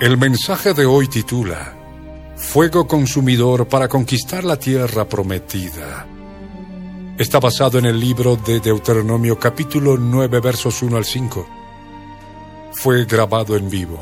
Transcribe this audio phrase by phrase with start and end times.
[0.00, 1.74] El mensaje de hoy titula
[2.36, 6.06] Fuego consumidor para conquistar la tierra prometida.
[7.18, 11.48] Está basado en el libro de Deuteronomio capítulo 9 versos 1 al 5.
[12.74, 13.98] Fue grabado en vivo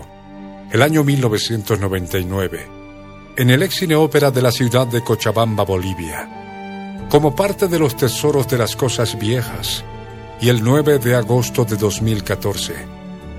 [0.71, 2.67] el año 1999
[3.39, 8.47] en el ex ópera de la ciudad de Cochabamba, Bolivia, como parte de los tesoros
[8.49, 9.83] de las cosas viejas
[10.43, 12.96] y el 9 de agosto de 2014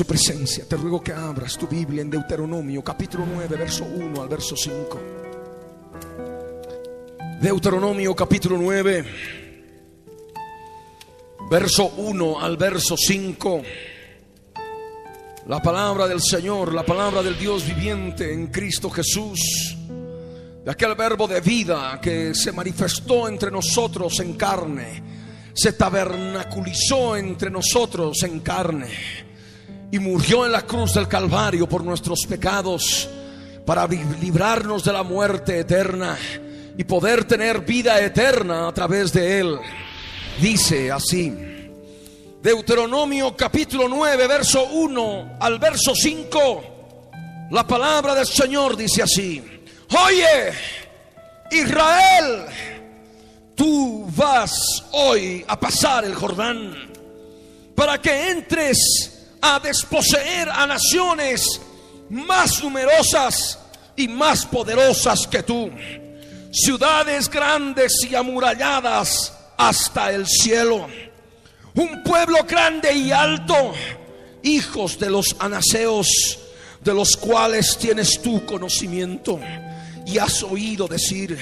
[0.00, 4.28] Su presencia, te ruego que abras tu Biblia en Deuteronomio capítulo 9, verso 1 al
[4.30, 5.00] verso 5.
[7.42, 9.04] Deuteronomio capítulo 9,
[11.50, 13.62] verso 1 al verso 5.
[15.48, 19.76] La palabra del Señor, la palabra del Dios viviente en Cristo Jesús,
[20.64, 25.02] de aquel verbo de vida que se manifestó entre nosotros en carne,
[25.52, 29.28] se tabernaculizó entre nosotros en carne
[29.90, 33.08] y murió en la cruz del Calvario por nuestros pecados
[33.66, 36.16] para librarnos de la muerte eterna
[36.76, 39.58] y poder tener vida eterna a través de él.
[40.40, 41.32] Dice así,
[42.42, 49.42] Deuteronomio capítulo 9, verso 1 al verso 5, la palabra del Señor dice así,
[50.06, 50.52] oye,
[51.50, 52.46] Israel,
[53.56, 56.92] tú vas hoy a pasar el Jordán
[57.74, 61.60] para que entres a desposeer a naciones
[62.10, 63.58] más numerosas
[63.96, 65.70] y más poderosas que tú.
[66.52, 70.86] Ciudades grandes y amuralladas hasta el cielo.
[71.74, 73.72] Un pueblo grande y alto,
[74.42, 76.38] hijos de los anaseos,
[76.82, 79.38] de los cuales tienes tu conocimiento.
[80.06, 81.38] Y has oído decir,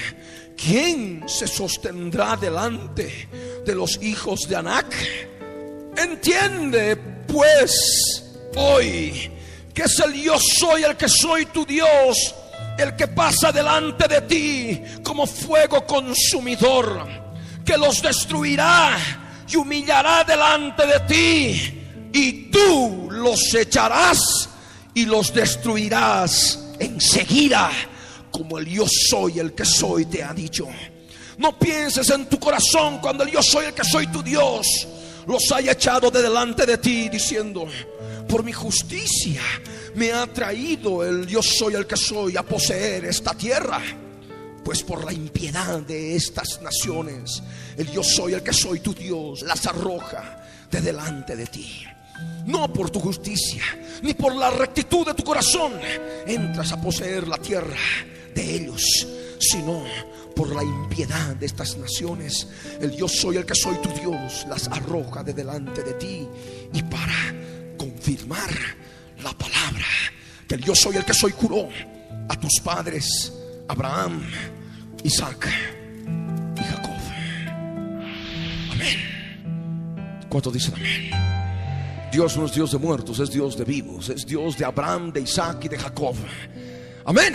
[0.55, 3.27] ¿quién se sostendrá delante
[3.65, 4.93] de los hijos de Anac?
[5.97, 8.23] Entiende pues
[8.55, 9.31] hoy
[9.73, 12.35] que es el yo soy el que soy tu Dios,
[12.77, 17.07] el que pasa delante de ti como fuego consumidor,
[17.63, 18.97] que los destruirá
[19.47, 24.49] y humillará delante de ti, y tú los echarás
[24.93, 27.71] y los destruirás enseguida,
[28.31, 30.67] como el yo soy el que soy te ha dicho.
[31.37, 34.65] No pienses en tu corazón cuando el yo soy el que soy tu Dios
[35.27, 37.67] los haya echado de delante de ti diciendo,
[38.27, 39.41] por mi justicia
[39.95, 43.81] me ha traído el yo soy el que soy a poseer esta tierra.
[44.63, 47.41] Pues por la impiedad de estas naciones,
[47.75, 51.83] el yo soy el que soy tu Dios las arroja de delante de ti.
[52.45, 53.63] No por tu justicia,
[54.01, 55.73] ni por la rectitud de tu corazón,
[56.27, 57.77] entras a poseer la tierra
[58.35, 58.83] de ellos,
[59.39, 59.83] sino
[60.39, 62.47] por la impiedad de estas naciones.
[62.79, 66.25] El Dios soy el que soy tu Dios las arroja de delante de ti.
[66.71, 67.35] Y para
[67.77, 68.49] confirmar
[69.21, 69.85] la palabra
[70.47, 71.67] que el Dios soy el que soy curó
[72.29, 73.33] a tus padres,
[73.67, 74.23] Abraham,
[75.03, 75.49] Isaac
[76.55, 77.01] y Jacob.
[78.71, 78.97] Amén.
[80.29, 81.11] ¿Cuánto dicen amén?
[82.13, 85.19] Dios no es Dios de muertos, es Dios de vivos, es Dios de Abraham, de
[85.19, 86.15] Isaac y de Jacob.
[87.03, 87.33] Amén.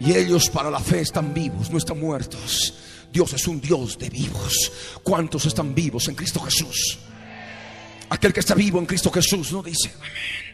[0.00, 2.74] Y ellos para la fe están vivos, no están muertos.
[3.12, 4.72] Dios es un Dios de vivos.
[5.02, 6.98] ¿Cuántos están vivos en Cristo Jesús?
[8.08, 10.50] Aquel que está vivo en Cristo Jesús no dice amén.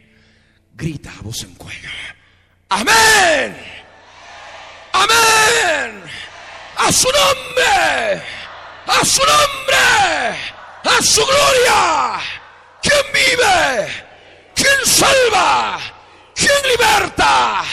[0.75, 1.89] Grita a voz en cuello.
[2.69, 3.57] Amén.
[4.93, 6.03] Amén.
[6.77, 8.23] A su nombre.
[8.87, 10.37] A su nombre.
[10.85, 12.21] A su gloria.
[12.83, 13.89] ¿Quién vive?
[14.55, 15.79] ¿Quién salva?
[16.35, 17.65] ¿Quién liberta?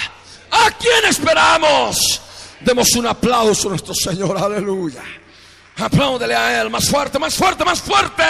[0.53, 2.21] ¿A quién esperamos?
[2.61, 5.01] Demos un aplauso a nuestro Señor, aleluya.
[5.77, 8.23] Apláudele a Él, más fuerte, más fuerte, más fuerte.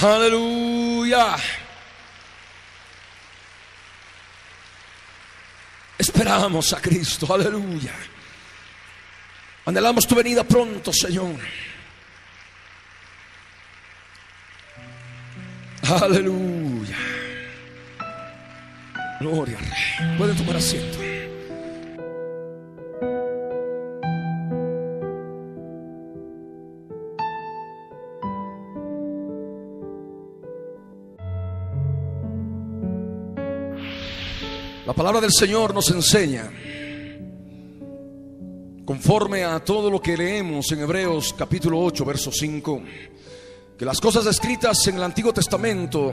[0.00, 1.36] Aleluya.
[5.98, 7.94] Esperamos a Cristo, aleluya.
[9.66, 11.36] Anhelamos tu venida pronto, Señor.
[16.02, 17.13] Aleluya.
[19.20, 20.18] Gloria al Rey.
[20.18, 20.98] Pueden tomar asiento.
[34.86, 36.50] La palabra del Señor nos enseña,
[38.84, 42.82] conforme a todo lo que leemos en Hebreos capítulo 8, verso 5,
[43.78, 46.12] que las cosas escritas en el Antiguo Testamento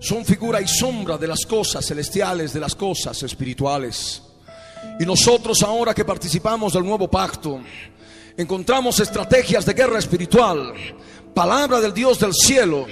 [0.00, 4.22] son figura y sombra de las cosas celestiales, de las cosas espirituales.
[4.98, 7.60] Y nosotros ahora que participamos del nuevo pacto,
[8.36, 10.72] encontramos estrategias de guerra espiritual,
[11.34, 12.86] palabra del Dios del cielo,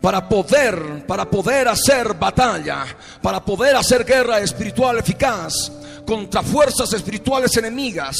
[0.00, 2.86] para poder, para poder hacer batalla,
[3.20, 5.72] para poder hacer guerra espiritual eficaz
[6.06, 8.16] contra fuerzas espirituales enemigas,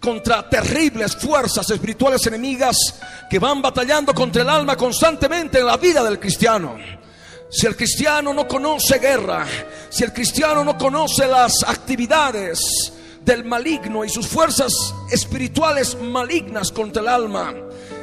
[0.00, 2.76] contra terribles fuerzas espirituales enemigas
[3.30, 6.76] que van batallando contra el alma constantemente en la vida del cristiano.
[7.50, 9.46] Si el cristiano no conoce guerra,
[9.88, 12.92] si el cristiano no conoce las actividades
[13.24, 14.72] del maligno y sus fuerzas
[15.10, 17.54] espirituales malignas contra el alma,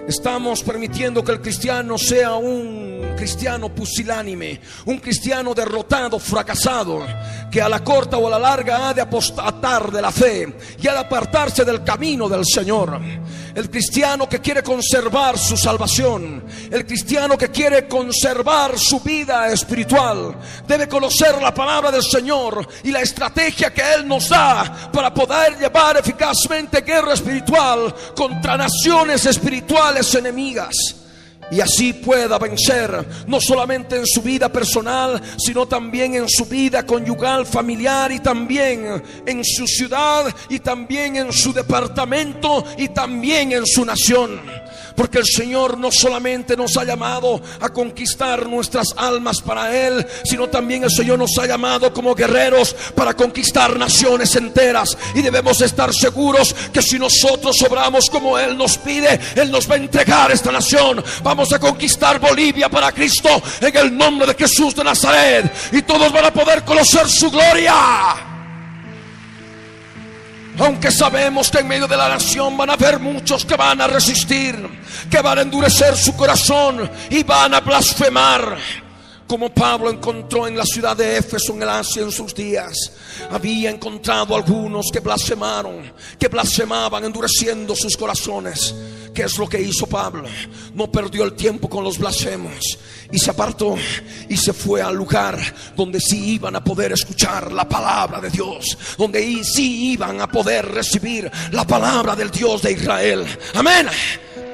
[0.08, 7.06] estamos permitiendo que el cristiano sea un cristiano pusilánime, un cristiano derrotado, fracasado,
[7.52, 10.88] que a la corta o a la larga ha de apostatar de la fe y
[10.88, 13.00] ha de apartarse del camino del Señor.
[13.56, 20.36] El cristiano que quiere conservar su salvación, el cristiano que quiere conservar su vida espiritual,
[20.68, 25.58] debe conocer la palabra del Señor y la estrategia que Él nos da para poder
[25.58, 30.76] llevar eficazmente guerra espiritual contra naciones espirituales enemigas
[31.52, 36.86] y así pueda vencer no solamente en su vida personal, sino también en su vida
[36.86, 43.66] conyugal, familiar y también en su ciudad y también en su departamento y también en
[43.66, 44.42] su nación.
[44.96, 50.48] Porque el Señor no solamente nos ha llamado a conquistar nuestras almas para Él, sino
[50.48, 54.98] también el Señor nos ha llamado como guerreros para conquistar naciones enteras.
[55.14, 59.76] Y debemos estar seguros que si nosotros obramos como Él nos pide, Él nos va
[59.76, 61.04] a entregar esta nación.
[61.24, 65.52] Vamos a conquistar Bolivia para Cristo en el nombre de Jesús de Nazaret.
[65.72, 68.35] Y todos van a poder conocer su gloria.
[70.58, 73.88] Aunque sabemos que en medio de la nación van a haber muchos que van a
[73.88, 74.56] resistir,
[75.10, 78.85] que van a endurecer su corazón y van a blasfemar.
[79.28, 82.76] Como Pablo encontró en la ciudad de Éfeso en el Asia en sus días,
[83.32, 88.76] había encontrado algunos que blasfemaron, que blasfemaban, endureciendo sus corazones.
[89.16, 90.28] ¿Qué es lo que hizo Pablo?
[90.76, 92.78] No perdió el tiempo con los blasfemos
[93.12, 93.76] y se apartó
[94.30, 95.40] y se fue al lugar
[95.76, 100.68] donde sí iban a poder escuchar la palabra de Dios, donde sí iban a poder
[100.68, 103.26] recibir la palabra del Dios de Israel.
[103.56, 103.88] Amén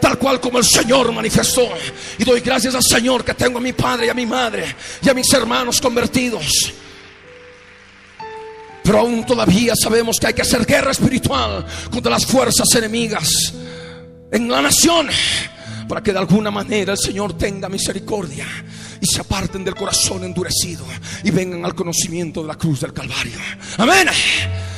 [0.01, 1.69] tal cual como el Señor manifestó.
[2.17, 5.09] Y doy gracias al Señor que tengo a mi padre y a mi madre y
[5.09, 6.73] a mis hermanos convertidos.
[8.83, 13.53] Pero aún todavía sabemos que hay que hacer guerra espiritual contra las fuerzas enemigas
[14.31, 15.07] en la nación
[15.87, 18.45] para que de alguna manera el Señor tenga misericordia
[18.99, 20.85] y se aparten del corazón endurecido
[21.23, 23.37] y vengan al conocimiento de la cruz del Calvario.
[23.77, 24.07] Amén.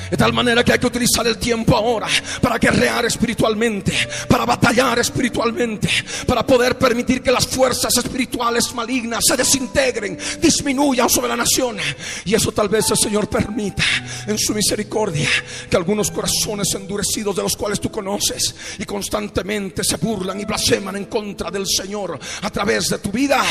[0.10, 2.08] De tal manera que hay que utilizar el tiempo ahora
[2.42, 3.94] para guerrear espiritualmente,
[4.28, 5.90] para batallar espiritualmente,
[6.26, 11.78] para poder permitir que las fuerzas espirituales malignas se desintegren, disminuyan sobre la nación.
[12.26, 13.84] Y eso tal vez el Señor permita
[14.28, 15.30] en su misericordia
[15.70, 20.96] que algunos corazones endurecidos de los cuales tú conoces y constantemente se burlan y blasfeman
[20.96, 23.44] en contra del Señor a través de tu vida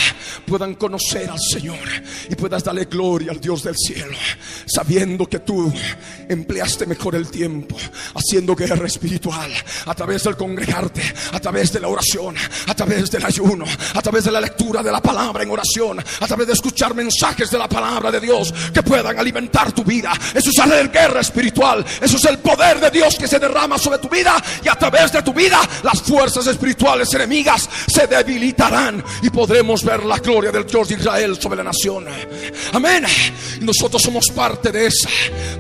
[0.47, 1.78] puedan conocer al Señor
[2.28, 4.16] y puedas darle gloria al Dios del cielo,
[4.66, 5.73] sabiendo que tú
[6.42, 7.76] empleaste mejor el tiempo
[8.14, 9.52] haciendo guerra espiritual
[9.87, 12.34] a través del congregarte, a través de la oración,
[12.66, 16.26] a través del ayuno, a través de la lectura de la palabra en oración, a
[16.26, 20.12] través de escuchar mensajes de la palabra de Dios que puedan alimentar tu vida.
[20.34, 23.99] Eso es hacer guerra espiritual, eso es el poder de Dios que se derrama sobre
[23.99, 29.30] tu vida y a través de tu vida las fuerzas espirituales enemigas se debilitarán y
[29.30, 32.06] podremos ver la gloria del Dios de Israel sobre la nación.
[32.72, 33.04] Amén.
[33.61, 35.08] Nosotros somos parte de esa.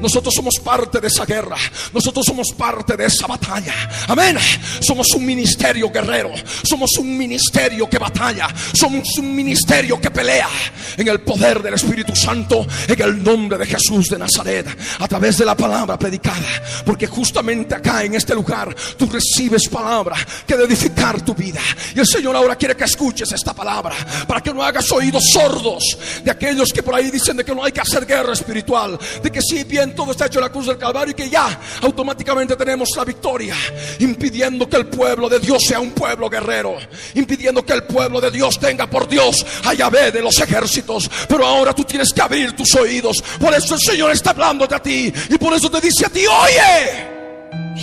[0.00, 1.58] Nosotros somos parte parte de esa guerra.
[1.92, 3.74] Nosotros somos parte de esa batalla.
[4.08, 4.38] Amén.
[4.80, 6.32] Somos un ministerio guerrero.
[6.62, 8.48] Somos un ministerio que batalla.
[8.72, 10.48] Somos un ministerio que pelea
[10.96, 14.66] en el poder del Espíritu Santo, en el nombre de Jesús de Nazaret,
[14.98, 16.48] a través de la palabra predicada.
[16.86, 21.60] Porque justamente acá en este lugar tú recibes palabra que de edificar tu vida.
[21.94, 23.94] Y el Señor ahora quiere que escuches esta palabra
[24.26, 27.62] para que no hagas oídos sordos de aquellos que por ahí dicen de que no
[27.62, 30.78] hay que hacer guerra espiritual, de que si bien todo está hecho la cruz del
[30.78, 33.56] Calvario y que ya automáticamente tenemos la victoria,
[33.98, 36.76] impidiendo que el pueblo de Dios sea un pueblo guerrero,
[37.14, 41.10] impidiendo que el pueblo de Dios tenga por Dios a Yahvé de los ejércitos.
[41.28, 43.22] Pero ahora tú tienes que abrir tus oídos.
[43.40, 46.24] Por eso el Señor está hablando a ti y por eso te dice a ti,
[46.26, 47.06] oye,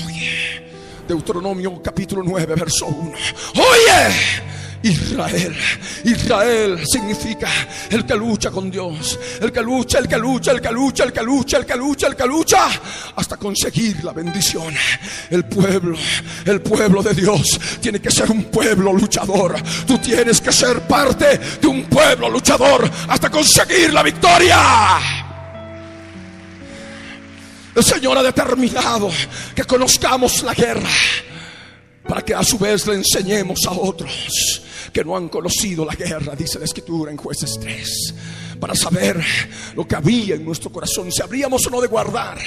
[0.06, 0.72] oye.
[1.08, 3.12] Deuteronomio capítulo 9, verso 1.
[3.56, 4.59] Oye.
[4.84, 5.56] Israel.
[6.06, 7.50] Israel significa
[7.90, 11.12] el que lucha con Dios, el que lucha, el que lucha, el que lucha, el
[11.12, 12.68] que lucha, el que lucha, el que lucha,
[13.16, 14.74] hasta conseguir la bendición.
[15.30, 15.98] El pueblo,
[16.46, 19.62] el pueblo de Dios tiene que ser un pueblo luchador.
[19.86, 25.00] Tú tienes que ser parte de un pueblo luchador hasta conseguir la victoria.
[27.76, 29.10] El Señor ha determinado
[29.54, 30.90] que conozcamos la guerra
[32.08, 36.36] para que a su vez le enseñemos a otros que no han conocido la guerra,
[36.36, 38.14] dice la escritura en jueces 3,
[38.60, 39.24] para saber
[39.76, 42.38] lo que había en nuestro corazón, si habríamos o no de guardar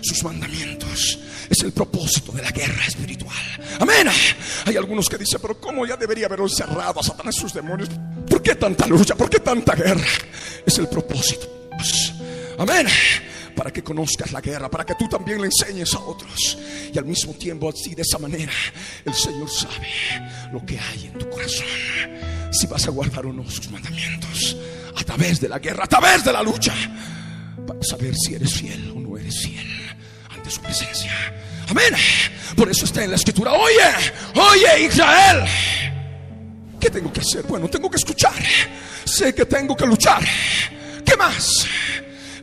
[0.00, 1.18] sus mandamientos.
[1.48, 3.36] Es el propósito de la guerra espiritual.
[3.78, 4.08] Amén.
[4.64, 7.90] Hay algunos que dicen, pero ¿cómo ya debería haber encerrado a Satanás y sus demonios?
[8.28, 9.14] ¿Por qué tanta lucha?
[9.14, 10.06] ¿Por qué tanta guerra?
[10.64, 11.68] Es el propósito.
[12.58, 12.86] Amén
[13.54, 16.58] para que conozcas la guerra, para que tú también le enseñes a otros.
[16.92, 18.52] Y al mismo tiempo, así de esa manera,
[19.04, 19.88] el Señor sabe
[20.52, 21.66] lo que hay en tu corazón.
[22.50, 24.56] Si vas a guardar o no sus mandamientos,
[24.96, 26.74] a través de la guerra, a través de la lucha,
[27.66, 29.66] para saber si eres fiel o no eres fiel
[30.30, 31.12] ante su presencia.
[31.68, 31.94] Amén.
[32.56, 35.44] Por eso está en la escritura, oye, oye Israel.
[36.78, 37.44] ¿Qué tengo que hacer?
[37.44, 38.34] Bueno, tengo que escuchar.
[39.04, 40.22] Sé que tengo que luchar.
[41.04, 41.66] ¿Qué más?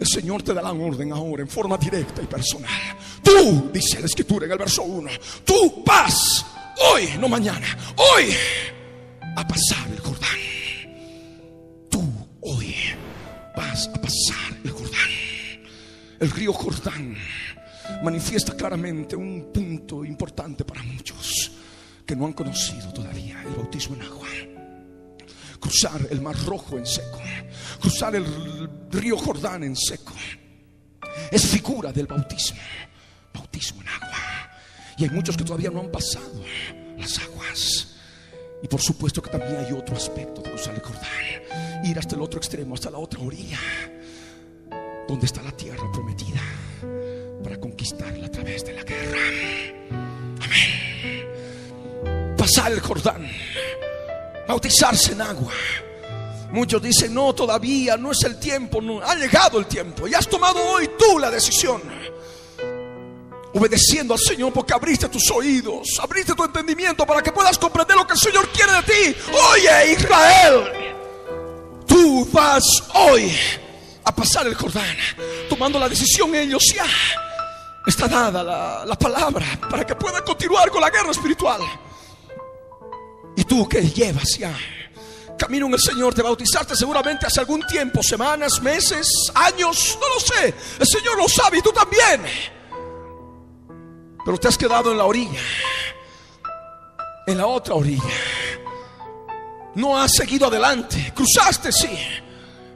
[0.02, 2.98] El Señor te da la orden ahora en forma directa y personal.
[3.24, 5.12] Tú, dice la escritura en el verso 1,
[5.46, 6.44] tú vas
[6.92, 8.34] hoy, no mañana, hoy
[9.36, 10.40] a pasar el Jordán.
[11.88, 12.02] Tú
[12.42, 12.76] hoy
[13.56, 15.12] vas a pasar el Jordán.
[16.20, 17.16] El río Jordán
[18.04, 21.52] manifiesta claramente un punto importante para muchos
[22.08, 24.28] que no han conocido todavía el bautismo en agua
[25.62, 27.22] cruzar el mar rojo en seco,
[27.80, 28.26] cruzar el
[28.92, 30.14] río Jordán en seco.
[31.32, 32.60] Es figura del bautismo,
[33.34, 34.18] bautismo en agua.
[34.98, 36.44] Y hay muchos que todavía no han pasado
[36.98, 37.96] las aguas.
[38.64, 42.22] Y por supuesto que también hay otro aspecto de cruzar el Jordán, ir hasta el
[42.22, 43.60] otro extremo, hasta la otra orilla,
[45.08, 46.42] donde está la tierra prometida,
[47.44, 49.18] para conquistarla a través de la guerra.
[50.42, 50.72] Amén.
[52.38, 53.28] Pasar el Jordán
[54.52, 55.54] bautizarse en agua.
[56.52, 60.08] Muchos dicen, no, todavía no es el tiempo, no, ha llegado el tiempo.
[60.08, 61.82] Y has tomado hoy tú la decisión.
[63.54, 68.06] Obedeciendo al Señor porque abriste tus oídos, abriste tu entendimiento para que puedas comprender lo
[68.06, 69.18] que el Señor quiere de ti.
[69.52, 70.64] Oye Israel,
[71.86, 73.34] tú vas hoy
[74.04, 74.98] a pasar el Jordán,
[75.50, 76.86] tomando la decisión ellos ya.
[77.86, 81.62] Está dada la, la palabra para que puedan continuar con la guerra espiritual.
[83.36, 84.56] Y tú que llevas ya
[85.42, 90.20] camino en el Señor de bautizarte seguramente hace algún tiempo, semanas, meses, años, no lo
[90.20, 90.54] sé.
[90.80, 92.22] El Señor lo sabe y tú también.
[94.24, 95.42] Pero te has quedado en la orilla,
[97.26, 98.04] en la otra orilla.
[99.74, 101.12] No has seguido adelante.
[101.16, 101.98] Cruzaste, sí,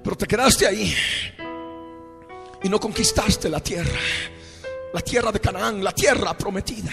[0.03, 0.95] pero te quedaste ahí
[2.63, 3.99] y no conquistaste la tierra,
[4.91, 6.91] la tierra de Canaán, la tierra prometida.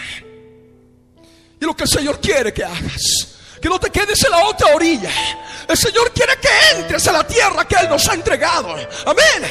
[1.58, 4.74] Y lo que el Señor quiere que hagas que no te quedes en la otra
[4.74, 5.10] orilla.
[5.68, 8.74] El Señor quiere que entres a la tierra que Él nos ha entregado.
[9.06, 9.50] Amén.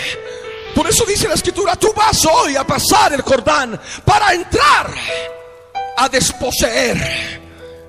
[0.76, 4.94] Por eso dice la escritura, tú vas hoy a pasar el Jordán para entrar
[5.98, 7.42] a desposeer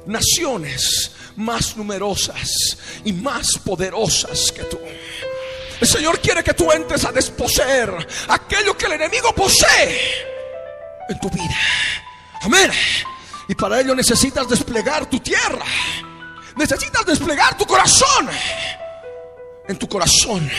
[0.06, 4.78] naciones más numerosas y más poderosas que tú.
[5.80, 9.98] El Señor quiere que tú entres a desposeer aquello que el enemigo posee
[11.08, 11.58] en tu vida.
[12.42, 12.70] Amén.
[13.48, 15.64] Y para ello necesitas desplegar tu tierra.
[16.56, 18.28] Necesitas desplegar tu corazón.
[19.68, 20.50] En tu corazón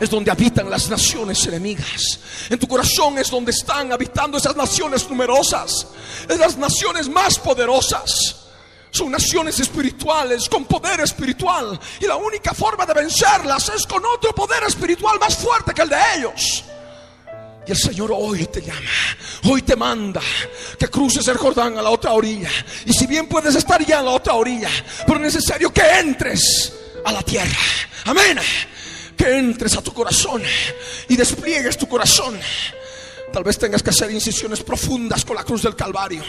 [0.00, 2.18] es donde habitan las naciones enemigas.
[2.50, 5.86] En tu corazón es donde están habitando esas naciones numerosas.
[6.28, 8.36] Es las naciones más poderosas.
[8.90, 11.78] Son naciones espirituales, con poder espiritual.
[12.00, 15.88] Y la única forma de vencerlas es con otro poder espiritual más fuerte que el
[15.88, 16.64] de ellos.
[17.66, 18.90] Y el Señor hoy te llama,
[19.44, 20.20] hoy te manda
[20.78, 22.50] que cruces el Jordán a la otra orilla.
[22.84, 24.68] Y si bien puedes estar ya en la otra orilla,
[25.06, 26.72] pero es necesario que entres
[27.04, 27.58] a la tierra.
[28.04, 28.38] Amén.
[29.16, 30.42] Que entres a tu corazón
[31.08, 32.38] y despliegues tu corazón.
[33.32, 36.22] Tal vez tengas que hacer incisiones profundas con la cruz del Calvario.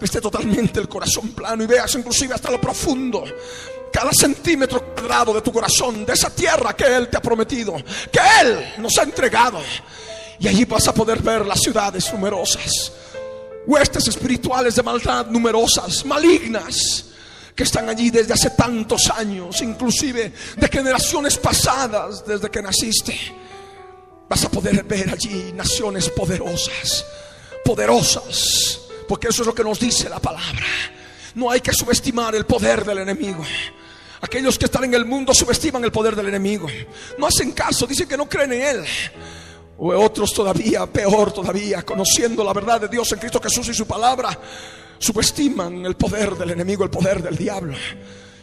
[0.00, 3.24] Viste totalmente el corazón plano y veas inclusive hasta lo profundo
[3.92, 7.76] cada centímetro cuadrado de tu corazón, de esa tierra que Él te ha prometido,
[8.12, 9.60] que Él nos ha entregado.
[10.40, 12.92] Y allí vas a poder ver las ciudades numerosas,
[13.66, 17.06] huestes espirituales de maldad numerosas, malignas,
[17.54, 23.18] que están allí desde hace tantos años, inclusive de generaciones pasadas desde que naciste.
[24.28, 27.04] Vas a poder ver allí naciones poderosas,
[27.64, 28.78] poderosas,
[29.08, 30.66] porque eso es lo que nos dice la palabra.
[31.34, 33.44] No hay que subestimar el poder del enemigo.
[34.20, 36.68] Aquellos que están en el mundo subestiman el poder del enemigo.
[37.18, 38.84] No hacen caso, dicen que no creen en él.
[39.78, 43.86] O otros todavía, peor todavía, conociendo la verdad de Dios en Cristo Jesús y su
[43.86, 44.36] palabra,
[44.98, 47.74] subestiman el poder del enemigo, el poder del diablo.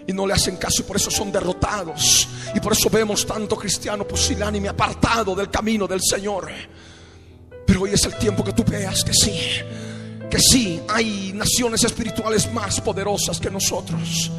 [0.07, 2.27] Y no le hacen caso y por eso son derrotados.
[2.53, 6.49] Y por eso vemos tanto cristiano pusilánime apartado del camino del Señor.
[7.65, 9.37] Pero hoy es el tiempo que tú veas que sí,
[10.29, 14.31] que sí, hay naciones espirituales más poderosas que nosotros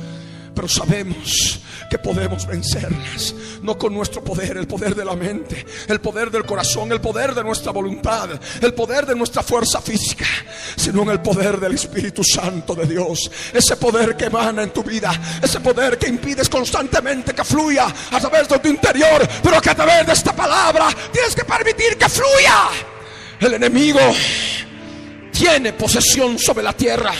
[0.57, 1.61] pero sabemos
[1.91, 6.47] que podemos vencerlas, no con nuestro poder, el poder de la mente, el poder del
[6.47, 8.31] corazón, el poder de nuestra voluntad,
[8.63, 10.25] el poder de nuestra fuerza física,
[10.75, 14.83] sino en el poder del Espíritu Santo de Dios, ese poder que emana en tu
[14.83, 19.71] vida, ese poder que impides constantemente que fluya a través de tu interior, pero que
[19.71, 22.71] a través de esta palabra tienes que permitir que fluya.
[23.41, 24.01] El enemigo
[25.31, 27.13] tiene posesión sobre la tierra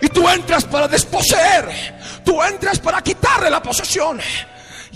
[0.00, 1.94] y tú entras para desposeer
[2.24, 4.20] Tú entras para quitarle la posesión.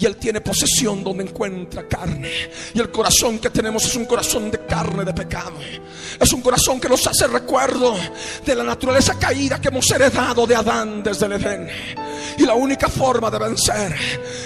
[0.00, 2.30] Y Él tiene posesión donde encuentra carne.
[2.72, 5.58] Y el corazón que tenemos es un corazón de carne de pecado.
[6.20, 7.96] Es un corazón que nos hace recuerdo
[8.44, 11.68] de la naturaleza caída que hemos heredado de Adán desde el Edén.
[12.38, 13.94] Y la única forma de vencer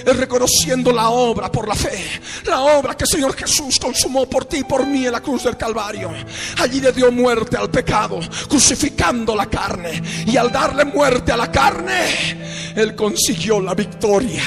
[0.05, 2.21] es reconociendo la obra por la fe.
[2.47, 5.45] La obra que el Señor Jesús consumó por ti y por mí en la cruz
[5.45, 6.11] del Calvario.
[6.59, 10.03] Allí le dio muerte al pecado, crucificando la carne.
[10.27, 14.43] Y al darle muerte a la carne, Él consiguió la victoria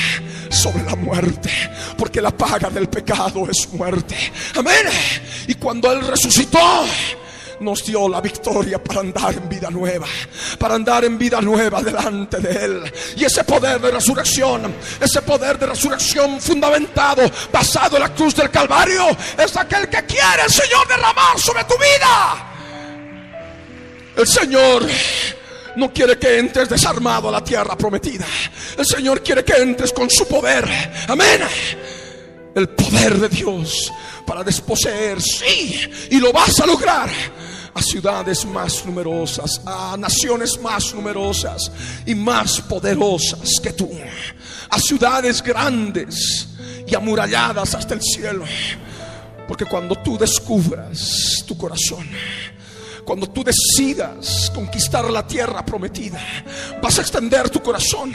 [0.49, 1.51] sobre la muerte,
[1.97, 4.15] porque la paga del pecado es muerte.
[4.55, 4.85] Amén.
[5.47, 6.85] Y cuando Él resucitó,
[7.59, 10.07] nos dio la victoria para andar en vida nueva,
[10.59, 12.93] para andar en vida nueva delante de Él.
[13.15, 18.49] Y ese poder de resurrección, ese poder de resurrección fundamentado, basado en la cruz del
[18.49, 22.51] Calvario, es aquel que quiere el Señor derramar sobre tu vida.
[24.17, 24.87] El Señor
[25.75, 28.25] no quiere que entres desarmado a la tierra prometida.
[28.77, 30.67] El Señor quiere que entres con su poder.
[31.07, 31.41] Amén.
[32.55, 33.91] El poder de Dios
[34.25, 37.09] para desposeer, sí, y lo vas a lograr
[37.73, 41.69] a ciudades más numerosas, a naciones más numerosas
[42.05, 43.91] y más poderosas que tú,
[44.69, 46.47] a ciudades grandes
[46.87, 48.45] y amuralladas hasta el cielo.
[49.47, 52.07] Porque cuando tú descubras tu corazón,
[53.05, 56.19] cuando tú decidas conquistar la tierra prometida,
[56.81, 58.13] vas a extender tu corazón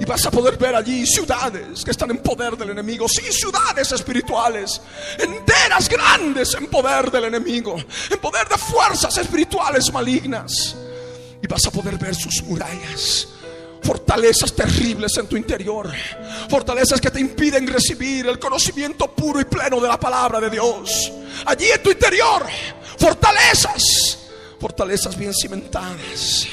[0.00, 3.08] y vas a poder ver allí ciudades que están en poder del enemigo.
[3.08, 4.82] Sí, ciudades espirituales,
[5.18, 7.76] enteras, grandes en poder del enemigo,
[8.10, 10.76] en poder de fuerzas espirituales malignas.
[11.40, 13.28] Y vas a poder ver sus murallas
[13.82, 15.90] fortalezas terribles en tu interior,
[16.48, 21.12] fortalezas que te impiden recibir el conocimiento puro y pleno de la palabra de Dios.
[21.46, 22.44] Allí en tu interior,
[22.98, 24.18] fortalezas,
[24.60, 26.46] fortalezas bien cimentadas,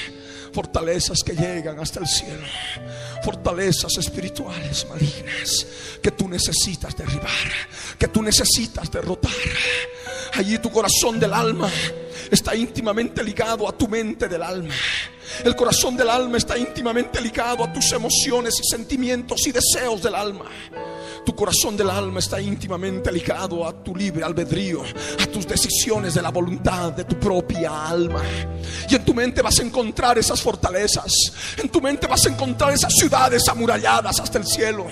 [0.54, 2.46] fortalezas que llegan hasta el cielo,
[3.24, 5.68] fortalezas espirituales malignas
[6.02, 7.30] que tú necesitas derribar,
[7.98, 9.32] que tú necesitas derrotar.
[10.34, 11.70] Allí tu corazón del alma
[12.30, 14.74] está íntimamente ligado a tu mente del alma.
[15.44, 20.16] El corazón del alma está íntimamente ligado a tus emociones y sentimientos y deseos del
[20.16, 20.46] alma.
[21.26, 26.22] Tu corazón del alma está íntimamente ligado a tu libre albedrío, a tus decisiones de
[26.22, 28.22] la voluntad de tu propia alma.
[28.88, 31.12] Y en tu mente vas a encontrar esas fortalezas.
[31.58, 34.88] En tu mente vas a encontrar esas ciudades amuralladas hasta el cielo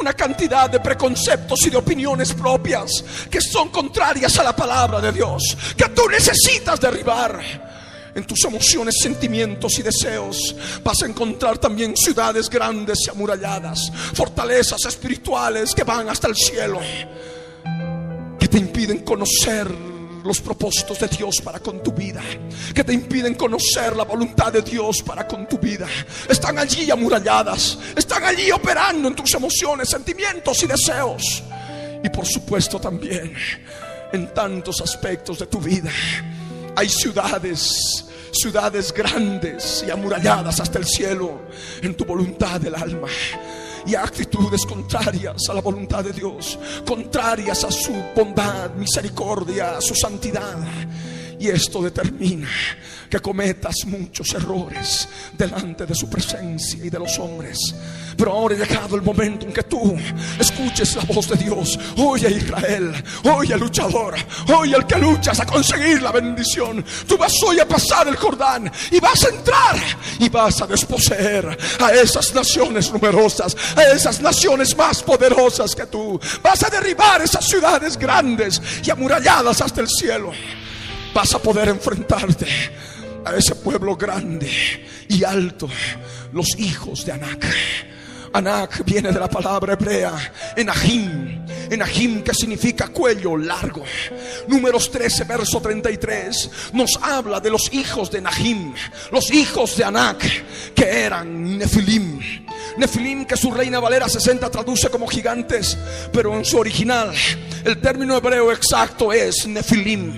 [0.00, 5.12] una cantidad de preconceptos y de opiniones propias que son contrarias a la palabra de
[5.12, 7.81] Dios, que tú necesitas derribar.
[8.14, 14.84] En tus emociones, sentimientos y deseos vas a encontrar también ciudades grandes y amuralladas, fortalezas
[14.84, 16.80] espirituales que van hasta el cielo,
[18.38, 19.66] que te impiden conocer
[20.24, 22.22] los propósitos de Dios para con tu vida,
[22.74, 25.86] que te impiden conocer la voluntad de Dios para con tu vida.
[26.28, 31.42] Están allí amuralladas, están allí operando en tus emociones, sentimientos y deseos.
[32.04, 33.34] Y por supuesto también
[34.12, 35.90] en tantos aspectos de tu vida.
[36.74, 41.42] Hay ciudades, ciudades grandes y amuralladas hasta el cielo
[41.82, 43.08] en tu voluntad del alma
[43.86, 49.94] y actitudes contrarias a la voluntad de Dios, contrarias a su bondad, misericordia, a su
[49.94, 50.58] santidad.
[51.38, 52.48] Y esto determina
[53.10, 57.58] que cometas muchos errores delante de su presencia y de los hombres.
[58.16, 59.96] Pero ahora ha llegado el momento en que tú
[60.38, 61.78] escuches la voz de Dios.
[61.96, 62.92] Oye Israel,
[63.24, 64.14] oye luchador,
[64.54, 66.84] oye el que luchas a conseguir la bendición.
[67.06, 69.76] Tú vas hoy a pasar el Jordán y vas a entrar
[70.18, 76.20] y vas a desposeer a esas naciones numerosas, a esas naciones más poderosas que tú.
[76.42, 80.32] Vas a derribar esas ciudades grandes y amuralladas hasta el cielo
[81.14, 82.46] vas a poder enfrentarte
[83.24, 84.50] a ese pueblo grande
[85.08, 85.68] y alto,
[86.32, 87.46] los hijos de Anak.
[88.32, 93.84] Anak viene de la palabra hebrea Enahim, Enahim que significa cuello largo.
[94.48, 98.74] Números 13, verso 33 nos habla de los hijos de Enahim,
[99.10, 102.20] los hijos de Anak, que eran Nefilim.
[102.78, 105.76] Nefilim, que su reina Valera 60 traduce como gigantes,
[106.12, 107.12] pero en su original
[107.64, 110.14] el término hebreo exacto es Nefilim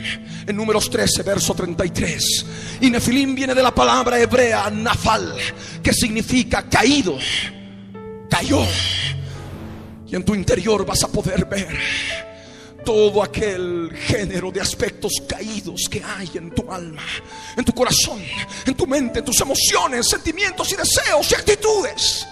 [0.46, 2.46] en números 13, verso 33.
[2.80, 5.34] Y Nefilim viene de la palabra hebrea nafal,
[5.82, 7.18] que significa caído,
[8.28, 8.60] cayó.
[10.06, 11.76] Y en tu interior vas a poder ver
[12.84, 17.02] todo aquel género de aspectos caídos que hay en tu alma,
[17.56, 18.22] en tu corazón,
[18.66, 22.26] en tu mente, en tus emociones, sentimientos y deseos y actitudes.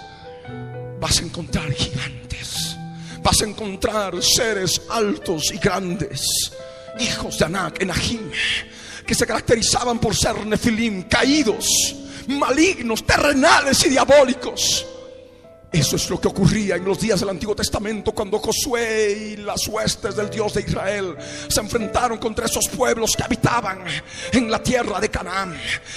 [1.00, 2.76] Vas a encontrar gigantes,
[3.22, 6.52] vas a encontrar seres altos y grandes
[7.00, 8.30] hijos de Anak, Enahim,
[9.06, 11.96] que se caracterizaban por ser nefilim, caídos,
[12.28, 14.86] malignos, terrenales y diabólicos.
[15.72, 19.66] Eso es lo que ocurría en los días del Antiguo Testamento cuando Josué y las
[19.68, 21.16] huestes del Dios de Israel
[21.48, 23.82] se enfrentaron contra esos pueblos que habitaban
[24.32, 25.56] en la tierra de Canaán.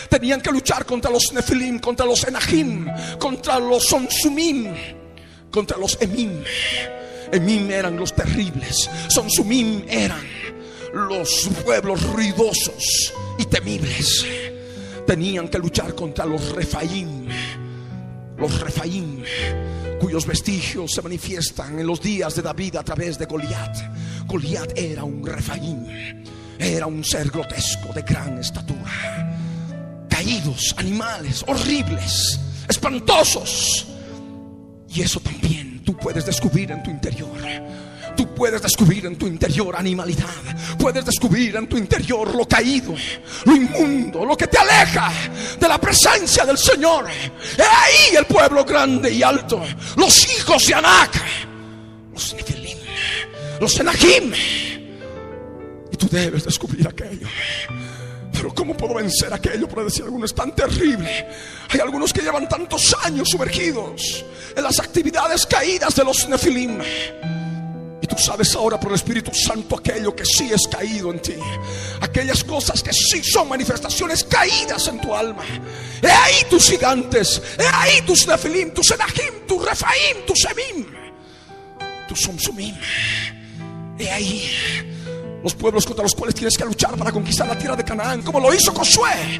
[0.10, 2.88] Tenían que luchar contra los Nefilim, contra los Enahim,
[3.20, 4.74] contra los Sonsumim,
[5.52, 6.42] contra los Emim.
[7.34, 10.26] Emim eran los terribles, Sonsumim eran
[10.94, 14.26] los pueblos ruidosos y temibles
[15.06, 17.28] tenían que luchar contra los refaim,
[18.38, 19.24] los refaim,
[20.00, 23.78] cuyos vestigios se manifiestan en los días de David a través de Goliat.
[24.28, 25.86] Goliat era un refaim,
[26.60, 29.38] era un ser grotesco de gran estatura,
[30.10, 33.88] caídos, animales, horribles, espantosos.
[34.90, 37.30] Y eso también tú puedes descubrir en tu interior
[38.16, 40.26] Tú puedes descubrir en tu interior animalidad.
[40.80, 42.96] Puedes descubrir en tu interior lo caído,
[43.44, 45.12] lo inmundo, lo que te aleja
[45.60, 47.08] de la presencia del Señor.
[47.10, 49.64] He ahí el pueblo grande y alto,
[49.98, 51.22] los hijos de Anak,
[52.14, 52.78] los Nefilim,
[53.60, 54.34] los Enahim.
[55.92, 57.28] Y tú debes descubrir aquello.
[58.32, 59.68] Pero ¿cómo puedo vencer aquello?
[59.68, 61.28] Por decir alguno, es tan terrible.
[61.70, 64.26] Hay algunos que llevan tantos años sumergidos
[64.56, 66.80] en las actividades caídas de los Nefilim.
[68.18, 71.36] Sabes ahora por el Espíritu Santo aquello que sí es caído en ti.
[72.02, 75.44] Aquellas cosas que sí son manifestaciones caídas en tu alma.
[76.02, 77.42] He ahí tus gigantes.
[77.60, 80.86] He ahí tus nefilim, tus enahim, tus refaim, tus emim,
[82.08, 82.76] tus somsumim.
[84.00, 84.50] He ahí
[85.44, 88.40] los pueblos contra los cuales tienes que luchar para conquistar la tierra de Canaán, como
[88.40, 89.40] lo hizo Josué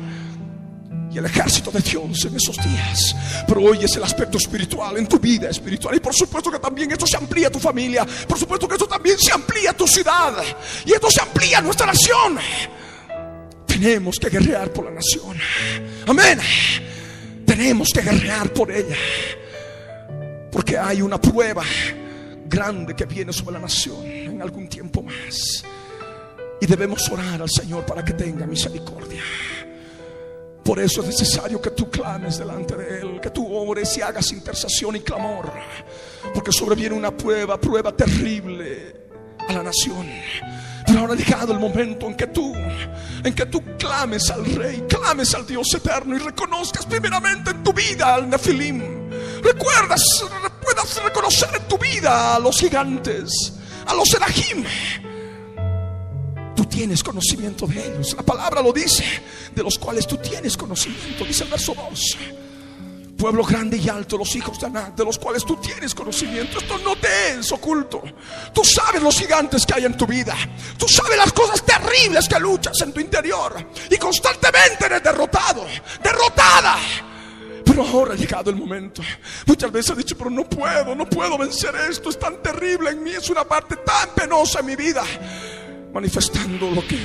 [1.18, 3.16] el ejército de Dios en esos días.
[3.48, 5.96] Pero hoy es el aspecto espiritual en tu vida espiritual.
[5.96, 8.06] Y por supuesto que también esto se amplía a tu familia.
[8.28, 10.44] Por supuesto que esto también se amplía a tu ciudad.
[10.86, 12.38] Y esto se amplía a nuestra nación.
[13.66, 15.38] Tenemos que guerrear por la nación.
[16.08, 16.40] Amén.
[17.46, 18.96] Tenemos que guerrear por ella.
[20.52, 21.64] Porque hay una prueba
[22.46, 25.64] grande que viene sobre la nación en algún tiempo más.
[26.62, 29.22] Y debemos orar al Señor para que tenga misericordia.
[30.66, 34.32] Por eso es necesario que tú clames delante de Él, que tú ores y hagas
[34.32, 35.52] intercesión y clamor.
[36.34, 38.96] Porque sobreviene una prueba, prueba terrible
[39.48, 40.08] a la nación.
[40.88, 42.52] Pero ahora ha llegado el momento en que tú,
[43.24, 47.72] en que tú clames al Rey, clames al Dios eterno y reconozcas primeramente en tu
[47.72, 48.82] vida al Nefilim.
[49.44, 50.02] Recuerdas,
[50.64, 53.54] puedas reconocer en tu vida a los gigantes,
[53.86, 54.66] a los Erahim
[56.56, 58.14] tú tienes conocimiento de ellos.
[58.16, 59.04] La palabra lo dice,
[59.54, 62.18] de los cuales tú tienes conocimiento, dice el verso 2.
[63.18, 66.60] Pueblo grande y alto, los hijos de Anak, de los cuales tú tienes conocimiento.
[66.60, 68.04] Esto no te es oculto.
[68.54, 70.36] Tú sabes los gigantes que hay en tu vida.
[70.78, 73.56] Tú sabes las cosas terribles que luchas en tu interior.
[73.90, 75.66] Y constantemente eres derrotado,
[76.04, 76.76] derrotada.
[77.64, 79.02] Pero ahora ha llegado el momento.
[79.46, 82.10] Muchas veces he dicho, pero no puedo, no puedo vencer esto.
[82.10, 85.04] Es tan terrible en mí, es una parte tan penosa en mi vida.
[85.96, 87.00] Manifestando lo que,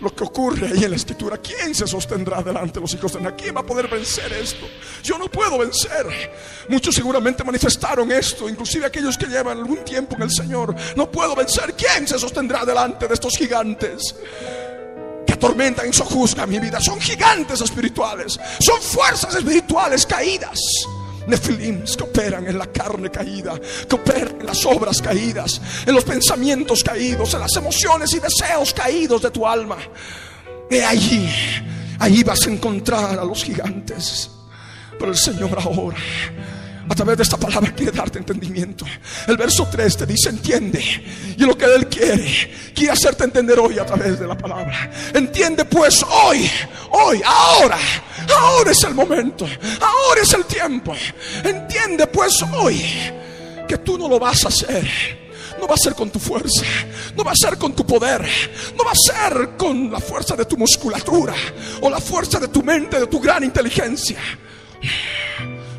[0.00, 1.38] lo que ocurre ahí en la escritura.
[1.38, 3.36] ¿Quién se sostendrá delante de los hijos de Ana?
[3.36, 4.66] ¿Quién va a poder vencer esto?
[5.04, 6.06] Yo no puedo vencer.
[6.68, 10.74] Muchos seguramente manifestaron esto, inclusive aquellos que llevan algún tiempo en el Señor.
[10.96, 11.74] No puedo vencer.
[11.74, 14.16] ¿Quién se sostendrá delante de estos gigantes?
[15.26, 16.80] que atormentan y sojuzgan mi vida.
[16.80, 20.60] Son gigantes espirituales, son fuerzas espirituales caídas.
[21.26, 26.04] Nefilims que operan en la carne caída, que operan en las obras caídas, en los
[26.04, 29.78] pensamientos caídos, en las emociones y deseos caídos de tu alma.
[30.70, 31.28] Y allí,
[31.98, 34.30] allí vas a encontrar a los gigantes.
[34.98, 35.96] Pero el Señor ahora
[36.88, 38.84] a través de esta palabra quiere darte entendimiento.
[39.26, 40.82] El verso 3 te dice entiende.
[41.36, 44.90] Y lo que Él quiere, quiere hacerte entender hoy a través de la palabra.
[45.12, 46.50] Entiende pues hoy,
[46.90, 47.78] hoy, ahora.
[48.38, 49.46] Ahora es el momento.
[49.80, 50.94] Ahora es el tiempo.
[51.42, 52.82] Entiende pues hoy
[53.66, 55.26] que tú no lo vas a hacer.
[55.58, 56.64] No va a ser con tu fuerza,
[57.16, 58.28] no va a ser con tu poder,
[58.76, 61.34] no va a ser con la fuerza de tu musculatura
[61.80, 64.18] o la fuerza de tu mente, de tu gran inteligencia.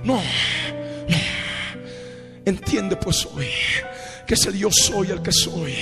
[0.03, 0.19] No,
[2.47, 3.49] Entiende pues hoy
[4.27, 5.73] que es el yo soy el que soy.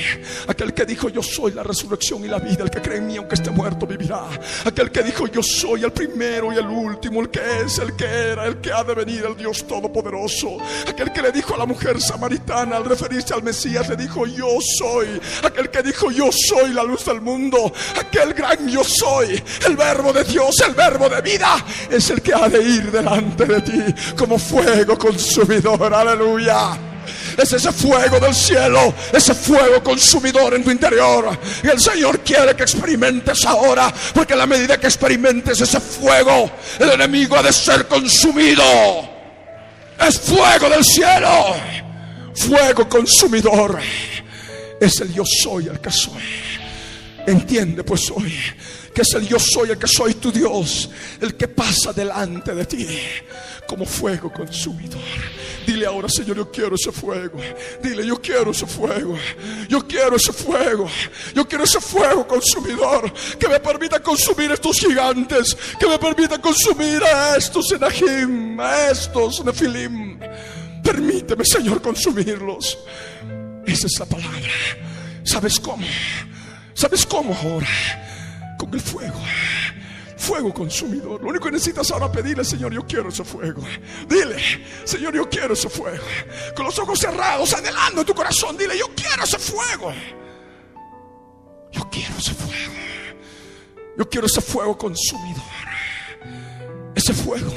[0.47, 2.63] Aquel que dijo yo soy la resurrección y la vida.
[2.63, 4.23] El que cree en mí aunque esté muerto vivirá.
[4.63, 7.21] Aquel que dijo yo soy el primero y el último.
[7.21, 10.57] El que es, el que era, el que ha de venir, el Dios todopoderoso.
[10.87, 14.59] Aquel que le dijo a la mujer samaritana al referirse al Mesías, le dijo yo
[14.77, 15.19] soy.
[15.43, 17.73] Aquel que dijo yo soy la luz del mundo.
[17.99, 19.41] Aquel gran yo soy.
[19.65, 21.65] El verbo de Dios, el verbo de vida.
[21.89, 23.81] Es el que ha de ir delante de ti
[24.15, 25.91] como fuego consumidor.
[25.91, 26.94] Aleluya.
[27.37, 31.37] Es ese fuego del cielo, ese fuego consumidor en tu interior.
[31.63, 36.51] Y el Señor quiere que experimentes ahora, porque a la medida que experimentes ese fuego,
[36.79, 38.63] el enemigo ha de ser consumido.
[39.99, 41.55] Es fuego del cielo,
[42.35, 43.79] fuego consumidor.
[44.79, 46.23] Es el yo soy el que soy.
[47.27, 48.33] Entiende pues hoy
[48.95, 52.65] que es el yo soy, el que soy tu Dios, el que pasa delante de
[52.65, 52.87] ti
[53.67, 55.01] como fuego consumidor.
[55.65, 57.39] Dile ahora, Señor, yo quiero ese fuego.
[57.81, 59.17] Dile, yo quiero ese fuego.
[59.67, 60.87] Yo quiero ese fuego.
[61.33, 67.03] Yo quiero ese fuego consumidor que me permita consumir estos gigantes, que me permita consumir
[67.03, 70.19] a estos Enajim, a estos Nefilim.
[70.83, 72.77] Permíteme, Señor, consumirlos.
[73.65, 74.51] Esa es la palabra.
[75.23, 75.85] ¿Sabes cómo?
[76.75, 77.67] ¿Sabes cómo ahora?
[78.59, 79.19] Con el fuego
[80.17, 81.21] fuego consumidor.
[81.21, 83.61] Lo único que necesitas ahora pedirle, Señor, yo quiero ese fuego.
[84.07, 84.37] Dile,
[84.83, 86.03] Señor, yo quiero ese fuego.
[86.55, 89.93] Con los ojos cerrados, anhelando en tu corazón, dile, yo quiero ese fuego.
[91.71, 92.73] Yo quiero ese fuego.
[93.97, 95.43] Yo quiero ese fuego consumidor.
[96.95, 97.53] Ese fuego.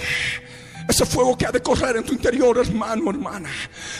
[0.88, 3.50] Ese fuego que ha de correr en tu interior, hermano, hermana.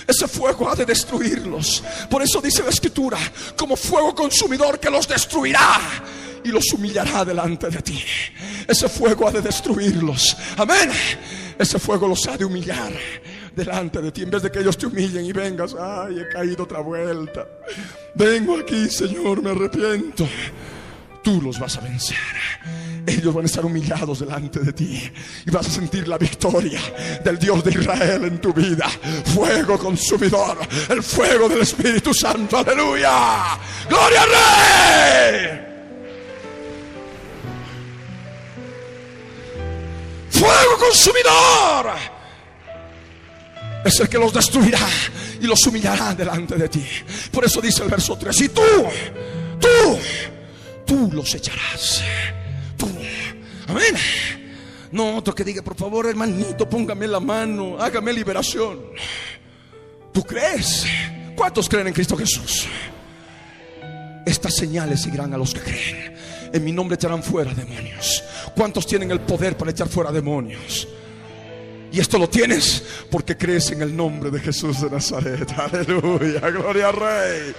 [0.06, 1.84] Ese fuego ha de destruirlos.
[2.10, 3.18] Por eso dice la escritura,
[3.56, 5.78] como fuego consumidor que los destruirá
[6.44, 8.02] y los humillará delante de ti.
[8.66, 10.36] Ese fuego ha de destruirlos.
[10.56, 10.90] Amén.
[11.58, 12.92] Ese fuego los ha de humillar
[13.54, 14.22] delante de ti.
[14.22, 17.46] En vez de que ellos te humillen y vengas, ay, he caído otra vuelta.
[18.14, 20.26] Vengo aquí, Señor, me arrepiento.
[21.22, 22.16] Tú los vas a vencer.
[23.06, 25.10] Ellos van a estar humillados delante de ti
[25.46, 26.80] y vas a sentir la victoria
[27.24, 28.86] del Dios de Israel en tu vida.
[29.34, 30.58] Fuego consumidor,
[30.90, 32.58] el fuego del Espíritu Santo.
[32.58, 33.58] Aleluya.
[33.88, 35.67] Gloria al Rey.
[40.38, 41.92] Fuego consumidor
[43.84, 44.86] es el que los destruirá
[45.40, 46.84] y los humillará delante de ti.
[47.30, 48.62] Por eso dice el verso 3, y tú,
[49.60, 49.98] tú,
[50.86, 52.02] tú los echarás.
[52.76, 52.88] Tú.
[53.68, 53.94] Amén.
[54.90, 58.80] No otro que diga, por favor, hermanito, póngame la mano, hágame liberación.
[60.12, 60.84] ¿Tú crees?
[61.36, 62.66] ¿Cuántos creen en Cristo Jesús?
[64.24, 66.17] Estas señales seguirán a los que creen.
[66.52, 68.22] En mi nombre echarán fuera demonios.
[68.54, 70.88] ¿Cuántos tienen el poder para echar fuera demonios?
[71.90, 75.50] Y esto lo tienes porque crees en el nombre de Jesús de Nazaret.
[75.58, 77.54] Aleluya, gloria al Rey.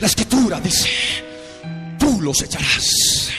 [0.00, 0.88] La escritura dice,
[1.98, 3.30] tú los echarás.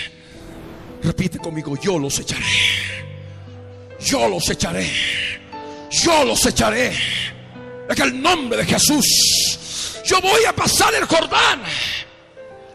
[1.03, 2.45] Repite conmigo, yo los echaré.
[3.99, 4.89] Yo los echaré.
[5.93, 6.91] Yo los echaré.
[7.87, 9.99] En el nombre de Jesús.
[10.03, 11.61] Yo voy a pasar el Jordán.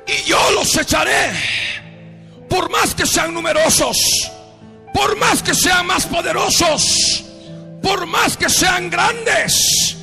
[0.06, 1.32] Y yo los echaré.
[2.48, 3.98] Por más que sean numerosos.
[4.94, 7.24] Por más que sean más poderosos.
[7.82, 9.96] Por más que sean grandes.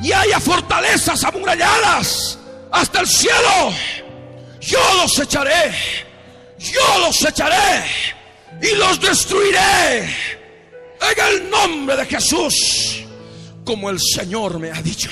[0.00, 2.38] Y haya fortalezas amuralladas.
[2.70, 3.74] Hasta el cielo.
[4.60, 5.74] Yo los echaré.
[6.56, 7.84] Yo los echaré.
[8.62, 10.39] Y los destruiré.
[11.00, 13.04] En el nombre de Jesús,
[13.64, 15.10] como el Señor me ha dicho,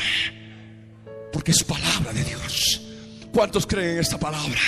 [1.32, 2.82] porque es palabra de Dios.
[3.32, 4.58] ¿Cuántos creen esta palabra?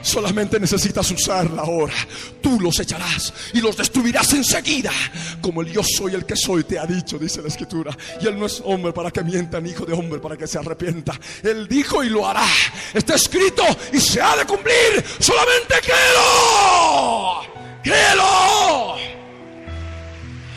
[0.00, 1.94] Solamente necesitas usarla ahora.
[2.40, 4.92] Tú los echarás y los destruirás enseguida.
[5.40, 7.96] Como el yo soy el que soy, te ha dicho, dice la escritura.
[8.20, 10.58] Y él no es hombre para que mienta, ni hijo de hombre para que se
[10.58, 11.18] arrepienta.
[11.42, 12.46] Él dijo y lo hará.
[12.94, 15.04] Está escrito y se ha de cumplir.
[15.18, 17.40] Solamente créelo.
[17.82, 19.17] Créelo.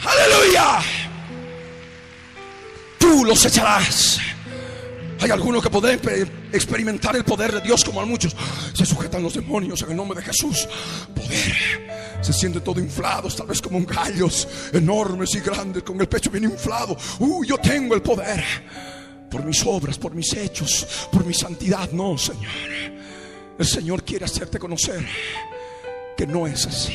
[0.03, 0.79] Aleluya.
[2.97, 4.19] Tú los echarás.
[5.19, 5.99] Hay algunos que pueden
[6.51, 8.35] experimentar el poder de Dios como a muchos.
[8.73, 10.67] Se sujetan los demonios en el nombre de Jesús.
[11.13, 12.19] Poder.
[12.21, 16.31] Se sienten todo inflados, tal vez como un gallos, enormes y grandes, con el pecho
[16.31, 16.97] bien inflado.
[17.19, 18.43] Uh, yo tengo el poder.
[19.29, 21.91] Por mis obras, por mis hechos, por mi santidad.
[21.91, 22.51] No, Señor.
[23.57, 25.05] El Señor quiere hacerte conocer
[26.21, 26.93] que no es así.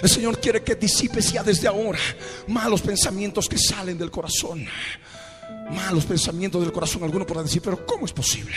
[0.00, 1.98] El Señor quiere que disipes ya desde ahora
[2.46, 4.68] malos pensamientos que salen del corazón
[5.70, 7.02] malos pensamientos del corazón.
[7.02, 8.54] Alguno podrá decir, pero ¿cómo es posible?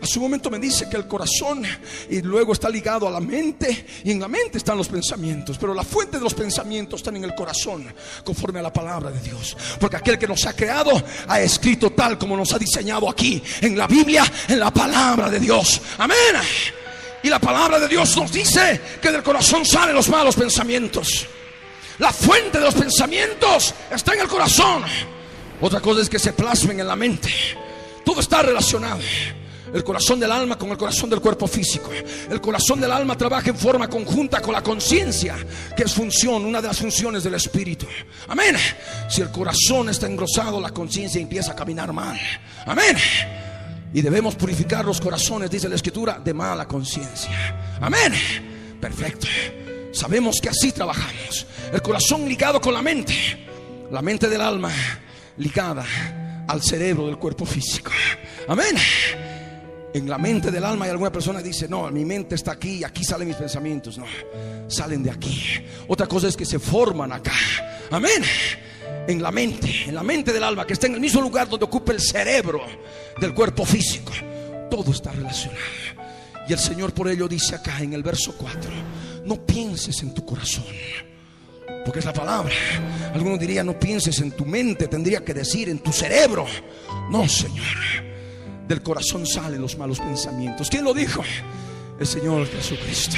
[0.00, 1.62] A su momento me dice que el corazón
[2.08, 5.74] y luego está ligado a la mente y en la mente están los pensamientos, pero
[5.74, 7.92] la fuente de los pensamientos están en el corazón,
[8.24, 9.56] conforme a la palabra de Dios.
[9.78, 10.92] Porque aquel que nos ha creado
[11.26, 15.40] ha escrito tal como nos ha diseñado aquí, en la Biblia, en la palabra de
[15.40, 15.82] Dios.
[15.98, 16.83] Amén.
[17.24, 21.26] Y la palabra de Dios nos dice que del corazón salen los malos pensamientos.
[21.98, 24.84] La fuente de los pensamientos está en el corazón.
[25.58, 27.32] Otra cosa es que se plasmen en la mente.
[28.04, 29.00] Todo está relacionado.
[29.72, 31.90] El corazón del alma con el corazón del cuerpo físico.
[32.28, 35.34] El corazón del alma trabaja en forma conjunta con la conciencia,
[35.74, 37.86] que es función, una de las funciones del espíritu.
[38.28, 38.54] Amén.
[39.08, 42.20] Si el corazón está engrosado, la conciencia empieza a caminar mal.
[42.66, 42.98] Amén.
[43.94, 47.78] Y debemos purificar los corazones, dice la escritura, de mala conciencia.
[47.80, 48.12] Amén.
[48.80, 49.28] Perfecto.
[49.92, 51.46] Sabemos que así trabajamos.
[51.72, 53.14] El corazón ligado con la mente.
[53.92, 54.72] La mente del alma
[55.36, 55.86] ligada
[56.48, 57.92] al cerebro del cuerpo físico.
[58.48, 58.74] Amén.
[59.94, 62.78] En la mente del alma hay alguna persona que dice, no, mi mente está aquí
[62.78, 63.96] y aquí salen mis pensamientos.
[63.96, 64.06] No,
[64.66, 65.40] salen de aquí.
[65.86, 67.32] Otra cosa es que se forman acá.
[67.92, 68.24] Amén.
[69.06, 71.66] En la mente, en la mente del alma, que está en el mismo lugar donde
[71.66, 72.62] ocupa el cerebro
[73.20, 74.12] del cuerpo físico.
[74.70, 75.60] Todo está relacionado.
[76.48, 78.70] Y el Señor por ello dice acá en el verso 4,
[79.24, 80.64] no pienses en tu corazón
[81.84, 82.54] porque es la palabra.
[83.12, 86.46] Algunos dirían, no pienses en tu mente, tendría que decir en tu cerebro.
[87.10, 87.66] No, Señor.
[88.66, 90.70] Del corazón salen los malos pensamientos.
[90.70, 91.22] ¿Quién lo dijo?
[92.00, 93.16] El Señor Jesucristo.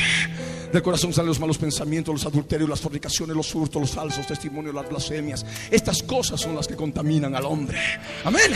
[0.72, 4.74] Del corazón salen los malos pensamientos, los adulterios, las fornicaciones, los hurtos, los falsos testimonios,
[4.74, 5.44] las blasfemias.
[5.70, 7.78] Estas cosas son las que contaminan al hombre.
[8.24, 8.52] Amén.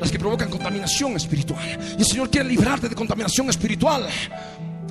[0.00, 1.78] Las que provocan contaminación espiritual.
[1.96, 4.08] Y el Señor quiere librarte de contaminación espiritual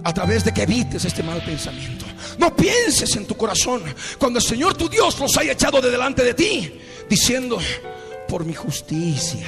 [0.04, 2.06] a través de que evites este mal pensamiento.
[2.38, 3.84] No pienses en tu corazón
[4.18, 6.74] cuando el Señor tu Dios los haya echado de delante de ti,
[7.10, 7.60] diciendo,
[8.28, 9.48] por mi justicia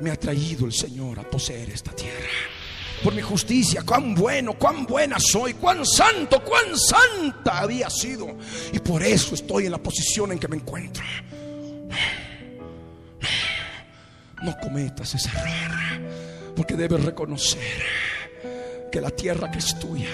[0.00, 2.58] me ha traído el Señor a poseer esta tierra.
[3.02, 8.36] Por mi justicia, cuán bueno, cuán buena soy, cuán santo, cuán santa había sido.
[8.72, 11.04] Y por eso estoy en la posición en que me encuentro.
[14.42, 17.82] No cometas ese error, porque debes reconocer
[18.90, 20.08] que la tierra que es tuya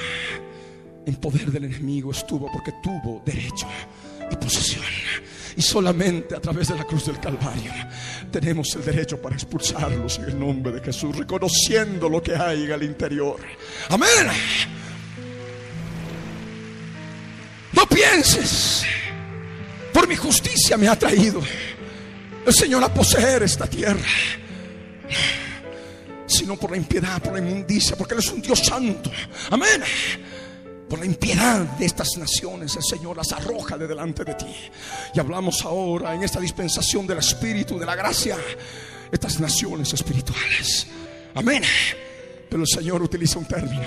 [1.06, 3.66] en poder del enemigo estuvo porque tuvo derecho
[4.30, 4.84] y posesión.
[5.56, 7.72] Y solamente a través de la cruz del Calvario
[8.30, 12.72] tenemos el derecho para expulsarlos en el nombre de Jesús, reconociendo lo que hay en
[12.72, 13.36] el interior.
[13.88, 14.26] Amén.
[17.72, 18.84] No pienses,
[19.92, 21.40] por mi justicia me ha traído
[22.46, 24.06] el Señor a poseer esta tierra
[26.26, 29.10] sino por la impiedad, por la inmundicia, porque Él es un Dios santo.
[29.50, 29.82] Amén.
[30.88, 34.54] Por la impiedad de estas naciones, el Señor las arroja de delante de ti.
[35.14, 38.36] Y hablamos ahora en esta dispensación del Espíritu, de la gracia,
[39.10, 40.86] estas naciones espirituales.
[41.34, 41.62] Amén.
[42.48, 43.82] Pero el Señor utiliza un término.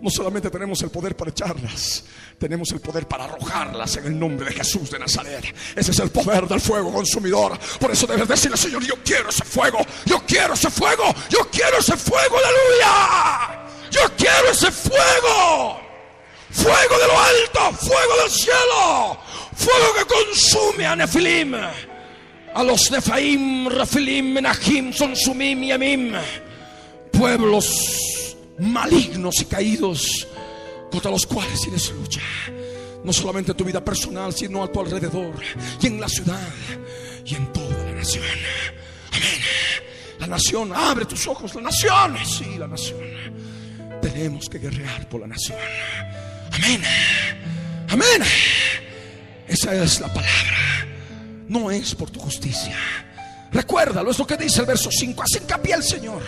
[0.00, 2.04] No solamente tenemos el poder para echarlas,
[2.38, 5.54] tenemos el poder para arrojarlas en el nombre de Jesús de Nazaret.
[5.74, 7.58] Ese es el poder del fuego consumidor.
[7.78, 11.78] Por eso debes decirle, Señor, yo quiero ese fuego, yo quiero ese fuego, yo quiero
[11.78, 13.66] ese fuego, aleluya.
[13.90, 15.85] Yo quiero ese fuego.
[16.56, 19.18] Fuego de lo alto, fuego del cielo,
[19.54, 26.14] fuego que consume a Nefilim, a los Nefaim, Rafilim, Menachim, Sonsumim y Amim
[27.16, 30.26] pueblos malignos y caídos
[30.90, 32.20] contra los cuales tienes lucha.
[33.04, 35.34] No solamente en tu vida personal, sino a tu alrededor
[35.80, 36.48] y en la ciudad
[37.24, 38.24] y en toda la nación.
[39.12, 39.40] Amén.
[40.18, 43.00] La nación, abre tus ojos, la nación, sí, la nación.
[44.02, 45.58] Tenemos que guerrear por la nación.
[46.56, 46.82] Amén.
[47.88, 48.22] Amén.
[49.48, 50.86] Esa es la palabra.
[51.48, 52.76] no es por tu justicia.
[53.52, 55.22] Recuérdalo, es lo que dice el verso 5.
[55.22, 56.22] Hace hincapié el Señor.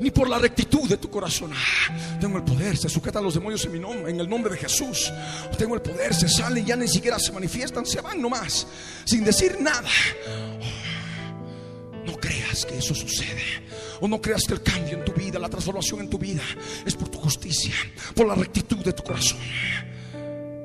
[0.00, 1.52] Ni por la rectitud de tu corazón.
[1.54, 4.58] Ah, tengo el poder, se sujetan los demonios en mi nombre, en el nombre de
[4.58, 5.12] Jesús.
[5.56, 8.66] Tengo el poder, se salen, ya ni siquiera se manifiestan, se van nomás,
[9.04, 9.88] sin decir nada.
[12.08, 13.42] No creas que eso sucede.
[14.00, 16.42] O no creas que el cambio en tu vida, la transformación en tu vida,
[16.86, 17.74] es por tu justicia,
[18.14, 19.38] por la rectitud de tu corazón.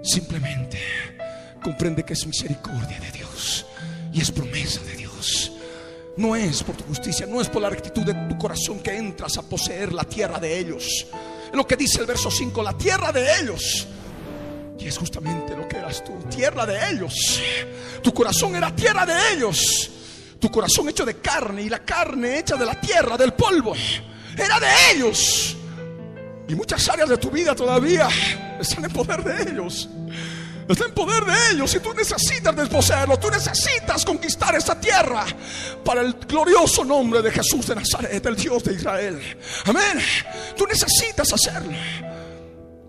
[0.01, 0.79] Simplemente
[1.61, 3.65] comprende que es misericordia de Dios
[4.13, 5.51] y es promesa de Dios.
[6.15, 9.37] No es por tu justicia, no es por la rectitud de tu corazón que entras
[9.37, 11.07] a poseer la tierra de ellos.
[11.47, 13.85] Es lo que dice el verso 5, la tierra de ellos.
[14.79, 17.41] Y es justamente lo que eras tú, tierra de ellos.
[18.01, 19.89] Tu corazón era tierra de ellos.
[20.43, 23.73] Tu corazón hecho de carne y la carne hecha de la tierra, del polvo.
[24.37, 25.55] Era de ellos.
[26.49, 28.09] Y muchas áreas de tu vida todavía
[28.59, 29.87] están en poder de ellos.
[30.67, 33.17] Está en poder de ellos y tú necesitas desposeerlo.
[33.17, 35.25] Tú necesitas conquistar esta tierra
[35.81, 39.21] para el glorioso nombre de Jesús de Nazaret, el Dios de Israel.
[39.63, 39.97] Amén.
[40.57, 41.77] Tú necesitas hacerlo.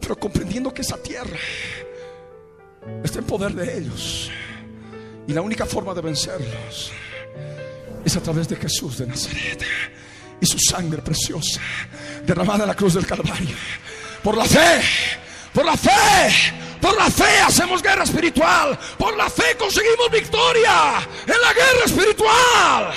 [0.01, 1.39] Pero comprendiendo que esa tierra
[3.05, 4.29] está en poder de ellos.
[5.29, 6.91] Y la única forma de vencerlos
[8.05, 9.65] es a través de Jesús de Nazaret
[10.41, 11.61] y su sangre preciosa
[12.27, 13.57] derramada en la cruz del Calvario.
[14.23, 14.81] Por la fe,
[15.53, 15.93] por la fe
[16.85, 18.79] por la fe hacemos guerra espiritual.
[18.99, 22.93] Por la fe conseguimos victoria en la guerra espiritual.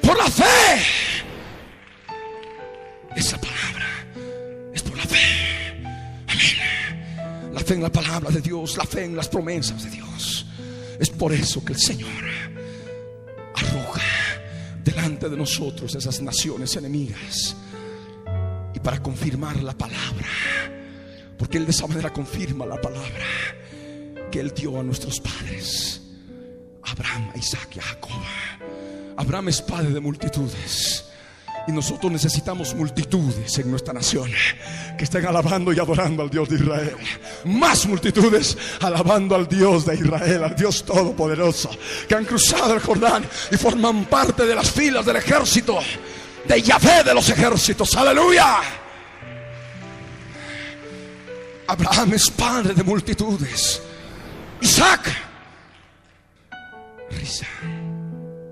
[0.00, 0.86] Por la fe.
[3.16, 3.86] Esa palabra
[4.72, 5.18] es por la fe.
[6.28, 7.50] Amén.
[7.52, 10.46] La fe en la palabra de Dios, la fe en las promesas de Dios.
[11.00, 12.08] Es por eso que el Señor
[13.56, 14.02] arroja
[14.84, 17.56] delante de nosotros esas naciones enemigas.
[18.72, 20.28] Y para confirmar la palabra
[21.40, 23.24] porque Él de esa manera confirma la palabra
[24.30, 26.02] que Él dio a nuestros padres.
[26.82, 28.10] Abraham, Isaac y Jacob.
[29.16, 31.09] Abraham es padre de multitudes.
[31.70, 34.28] Y nosotros necesitamos multitudes en nuestra nación
[34.98, 36.96] que estén alabando y adorando al Dios de Israel.
[37.44, 41.70] Más multitudes alabando al Dios de Israel, al Dios Todopoderoso,
[42.08, 45.78] que han cruzado el Jordán y forman parte de las filas del ejército
[46.44, 47.94] de Yahvé de los ejércitos.
[47.94, 48.58] Aleluya.
[51.68, 53.80] Abraham es padre de multitudes.
[54.60, 55.08] Isaac,
[57.12, 57.46] risa.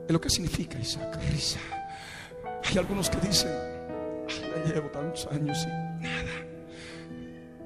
[0.07, 1.59] Es lo que significa Isaac, risa.
[2.69, 3.51] Hay algunos que dicen,
[4.29, 6.47] ya llevo tantos años y nada.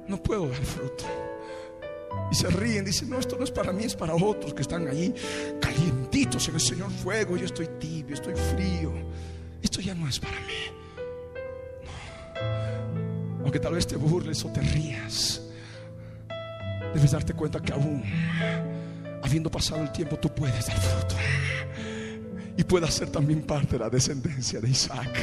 [0.06, 1.04] No puedo dar fruto.
[2.30, 4.86] Y se ríen, dicen, no, esto no es para mí, es para otros que están
[4.86, 5.14] allí
[5.60, 7.36] calientitos en el Señor fuego.
[7.36, 8.92] Yo estoy tibio, estoy frío.
[9.62, 10.52] Esto ya no es para mí.
[13.42, 15.42] Aunque tal vez te burles o te rías
[16.94, 18.02] debes darte cuenta que aún,
[19.22, 21.14] habiendo pasado el tiempo, tú puedes dar fruto.
[22.56, 25.18] Y puedas ser también parte de la descendencia de Isaac.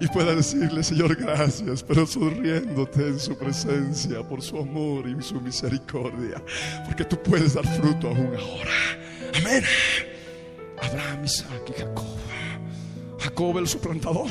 [0.00, 5.40] Y pueda decirle, Señor, gracias, pero sonriéndote en su presencia por su amor y su
[5.40, 6.42] misericordia.
[6.84, 8.72] Porque tú puedes dar fruto aún ahora.
[9.40, 9.64] Amén.
[10.82, 12.04] Abraham, Isaac y Jacob.
[13.18, 14.30] Jacob el suplantador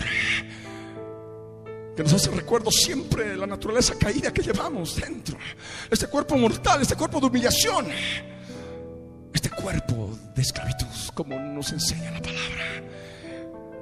[1.95, 5.37] que nos hace recuerdo siempre la naturaleza caída que llevamos dentro.
[5.89, 7.87] Este cuerpo mortal, este cuerpo de humillación,
[9.41, 10.85] este cuerpo de esclavitud,
[11.15, 12.83] como nos enseña la palabra.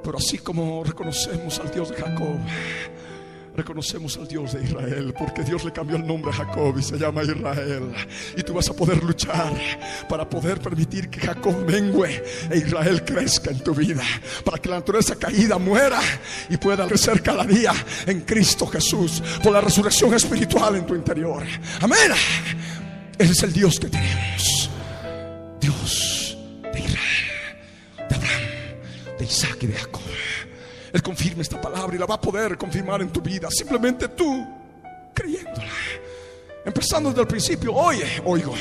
[0.02, 2.38] Pero así como reconocemos al Dios de Jacob,
[3.58, 6.98] reconocemos al Dios de Israel, porque Dios le cambió el nombre a Jacob y se
[6.98, 7.92] llama Israel.
[8.38, 9.54] Y tú vas a poder luchar
[10.08, 14.04] para poder permitir que Jacob mengue e Israel crezca en tu vida,
[14.46, 16.00] para que la naturaleza caída muera
[16.50, 17.74] y pueda crecer cada día
[18.06, 21.44] en Cristo Jesús, por la resurrección espiritual en tu interior.
[21.82, 22.14] Amén.
[23.18, 24.69] Ese es el Dios que tenemos.
[25.70, 26.38] Dios
[26.74, 30.02] de Israel, de Abraham, de Isaac y de Jacob.
[30.92, 33.50] Él confirma esta palabra y la va a poder confirmar en tu vida.
[33.52, 34.48] Simplemente tú
[35.14, 35.70] creyéndola.
[36.66, 38.56] Empezando desde el principio, oye, oigo,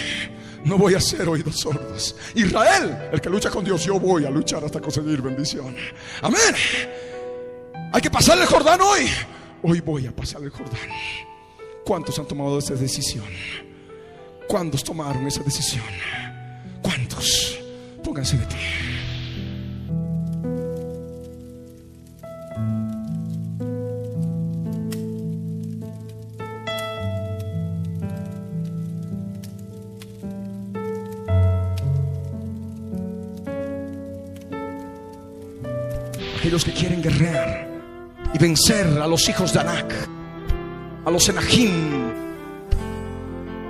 [0.65, 2.15] no voy a ser oídos sordos.
[2.35, 5.75] Israel, el que lucha con Dios, yo voy a luchar hasta conseguir bendición.
[6.21, 6.55] Amén.
[7.91, 9.09] Hay que pasar el Jordán hoy.
[9.63, 10.91] Hoy voy a pasar el Jordán.
[11.87, 13.25] ¿Cuántos han tomado esa decisión?
[14.47, 15.85] ¿Cuántos tomaron esa decisión?
[16.89, 17.61] ¿Cuántos?
[18.03, 18.57] Pónganse de pie.
[36.39, 37.69] aquellos que quieren guerrear
[38.33, 39.93] y vencer a los hijos de Anak,
[41.05, 42.15] a los Enajim,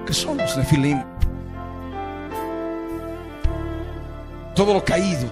[0.06, 1.07] que son los Nefilim.
[4.59, 5.30] Todo lo caído,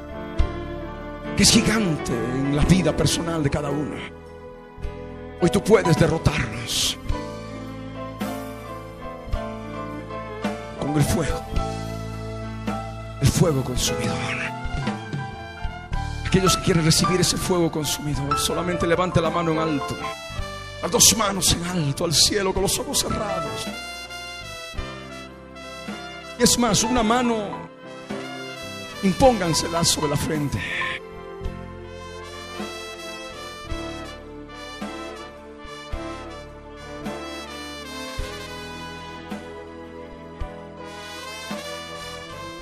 [1.37, 3.97] que es gigante en la vida personal de cada uno.
[5.41, 6.97] Hoy tú puedes derrotarnos
[10.79, 11.41] con el fuego,
[13.21, 14.17] el fuego consumidor.
[16.25, 19.97] Aquellos que quieren recibir ese fuego consumidor, solamente levante la mano en alto,
[20.81, 23.67] las dos manos en alto al cielo con los ojos cerrados.
[26.39, 27.66] Y es más, una mano
[29.07, 30.59] impóngansela sobre la frente.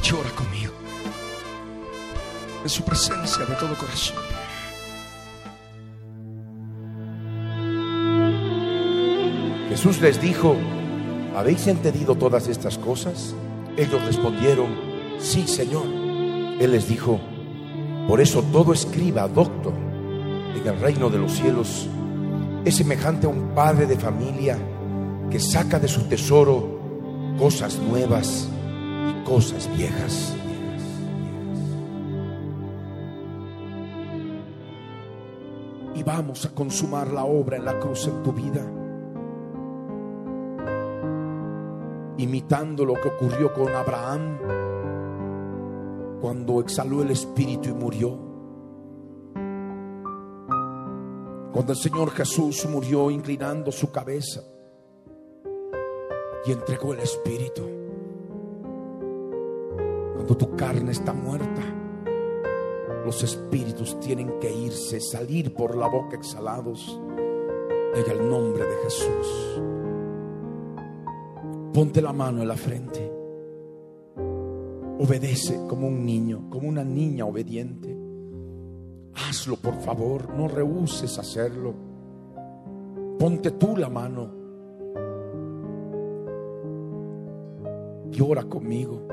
[0.03, 0.74] Llora conmigo
[2.62, 4.16] en su presencia de todo corazón.
[9.70, 10.57] Jesús les dijo,
[11.34, 13.34] ¿habéis entendido todas estas cosas?
[13.76, 14.68] Ellos respondieron,
[15.18, 16.03] sí, Señor.
[16.61, 17.20] Él les dijo,
[18.09, 19.72] por eso todo escriba, doctor,
[20.55, 21.88] en el reino de los cielos
[22.64, 24.59] es semejante a un padre de familia
[25.30, 26.80] que saca de su tesoro
[27.38, 28.48] cosas nuevas
[29.11, 30.34] y cosas viejas.
[35.94, 38.64] Y vamos a consumar la obra en la cruz en tu vida.
[42.16, 44.38] imitando lo que ocurrió con Abraham
[46.24, 48.18] cuando exhaló el espíritu y murió.
[51.52, 54.40] Cuando el Señor Jesús murió inclinando su cabeza
[56.46, 57.68] y entregó el espíritu.
[60.14, 61.60] Cuando tu carne está muerta,
[63.04, 66.98] los espíritus tienen que irse, salir por la boca exhalados
[67.96, 69.60] en el nombre de Jesús.
[71.74, 73.13] Ponte la mano en la frente.
[74.99, 77.97] Obedece como un niño, como una niña obediente.
[79.14, 81.74] Hazlo, por favor, no rehuses hacerlo.
[83.18, 84.30] Ponte tú la mano.
[88.12, 89.09] Y ora conmigo.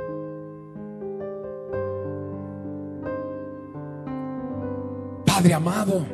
[5.25, 6.05] Padre amado,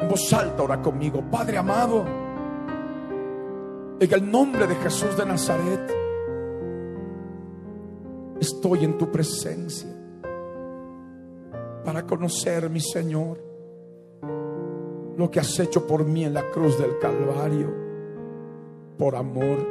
[0.00, 1.22] en voz alta ora conmigo.
[1.30, 2.04] Padre amado,
[3.98, 6.01] en el nombre de Jesús de Nazaret,
[8.62, 9.88] estoy en tu presencia
[11.84, 13.42] para conocer, mi Señor,
[15.16, 17.74] lo que has hecho por mí en la cruz del Calvario,
[18.96, 19.66] por amor.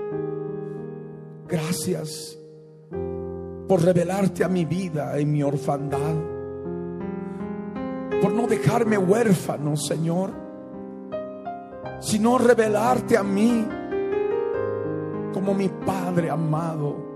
[1.48, 2.38] Gracias
[3.66, 6.16] por revelarte a mi vida en mi orfandad,
[8.22, 10.32] por no dejarme huérfano, Señor,
[12.02, 13.66] sino revelarte a mí
[15.34, 17.11] como mi Padre amado,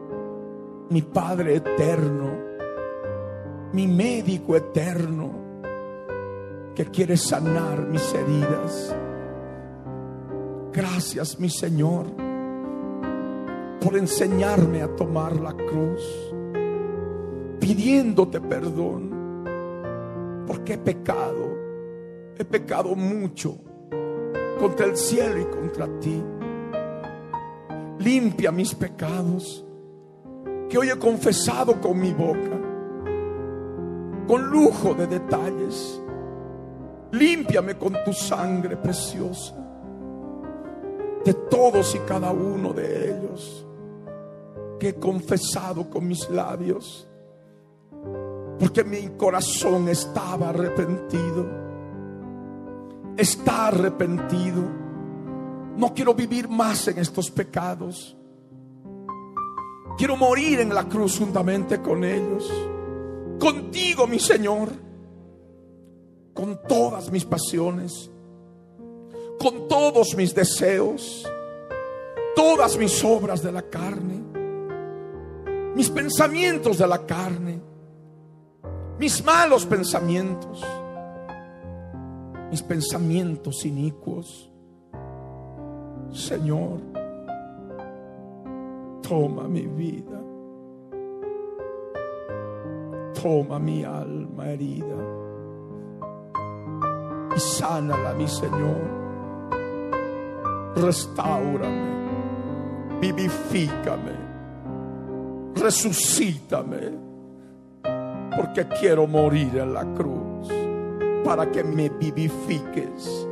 [0.89, 2.29] mi Padre eterno,
[3.73, 5.31] mi médico eterno,
[6.75, 8.95] que quiere sanar mis heridas.
[10.71, 12.05] Gracias, mi Señor,
[13.81, 16.33] por enseñarme a tomar la cruz,
[17.59, 19.43] pidiéndote perdón,
[20.45, 21.57] porque he pecado,
[22.37, 23.57] he pecado mucho
[24.59, 26.23] contra el cielo y contra ti
[27.99, 29.64] limpia mis pecados
[30.69, 32.59] que hoy he confesado con mi boca,
[34.27, 36.01] con lujo de detalles.
[37.11, 39.55] Límpiame con tu sangre preciosa
[41.23, 43.65] de todos y cada uno de ellos
[44.79, 47.07] que he confesado con mis labios,
[48.59, 51.45] porque mi corazón estaba arrepentido,
[53.17, 54.85] está arrepentido
[55.77, 58.14] no quiero vivir más en estos pecados.
[59.97, 62.51] Quiero morir en la cruz juntamente con ellos.
[63.39, 64.69] Contigo, mi Señor.
[66.33, 68.09] Con todas mis pasiones.
[69.39, 71.25] Con todos mis deseos.
[72.35, 74.21] Todas mis obras de la carne.
[75.75, 77.61] Mis pensamientos de la carne.
[78.99, 80.63] Mis malos pensamientos.
[82.51, 84.49] Mis pensamientos inicuos
[86.15, 86.79] Señor,
[89.07, 90.19] toma mi vida,
[93.21, 94.95] toma mi alma herida.
[97.35, 99.05] Y sánala, mi Señor.
[100.75, 104.11] Restáurame, vivifícame,
[105.55, 106.91] resucítame,
[108.35, 110.49] porque quiero morir en la cruz.
[111.23, 113.27] Para que me vivifiques,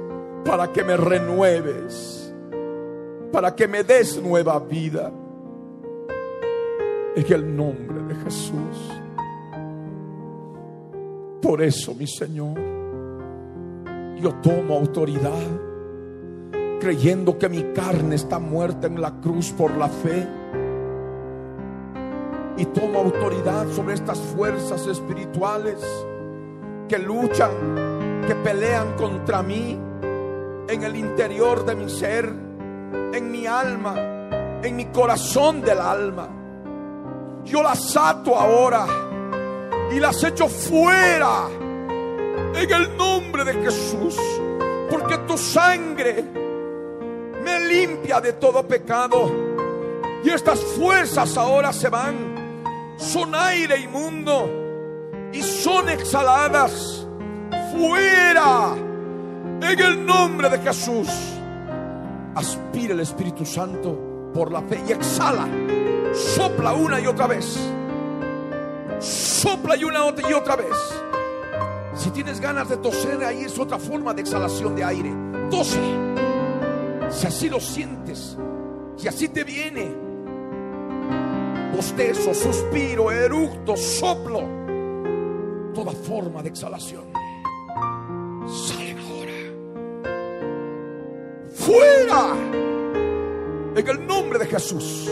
[0.46, 2.20] para que me renueves.
[3.32, 5.12] Para que me des nueva vida.
[7.16, 8.92] En el nombre de Jesús.
[11.42, 12.58] Por eso, mi Señor,
[14.20, 15.44] yo tomo autoridad
[16.80, 20.28] creyendo que mi carne está muerta en la cruz por la fe.
[22.58, 25.86] Y tomo autoridad sobre estas fuerzas espirituales
[26.90, 27.52] que luchan,
[28.28, 29.80] que pelean contra mí
[30.68, 32.26] en el interior de mi ser,
[33.14, 33.96] en mi alma,
[34.64, 36.43] en mi corazón del alma.
[37.46, 38.86] Yo las ato ahora
[39.92, 41.48] y las echo fuera
[42.56, 44.18] en el nombre de Jesús,
[44.90, 46.24] porque tu sangre
[47.44, 49.32] me limpia de todo pecado.
[50.24, 52.34] Y estas fuerzas ahora se van.
[52.98, 54.50] Son aire inmundo
[55.34, 57.06] y son exhaladas
[57.72, 58.76] fuera
[59.62, 61.10] en el nombre de Jesús.
[62.36, 65.48] Aspira el Espíritu Santo por la fe y exhala.
[66.14, 67.58] Sopla una y otra vez.
[69.00, 70.00] Sopla y una
[70.30, 70.76] y otra vez.
[71.96, 75.14] Si tienes ganas de toser, ahí es otra forma de exhalación de aire.
[75.50, 75.80] Tose
[77.14, 78.38] si así lo sientes,
[78.98, 79.94] si así te viene,
[81.76, 84.42] bostezo, suspiro, eructo, soplo,
[85.74, 87.06] toda forma de exhalación,
[88.48, 89.32] salen ahora.
[91.54, 92.36] Fuera.
[93.76, 95.12] En el nombre de Jesús.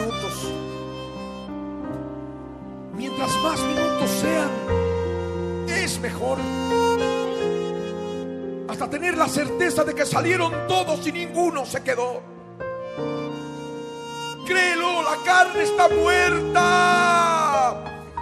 [10.11, 12.21] salieron todos y ninguno se quedó.
[14.45, 17.75] Créelo, la carne está muerta.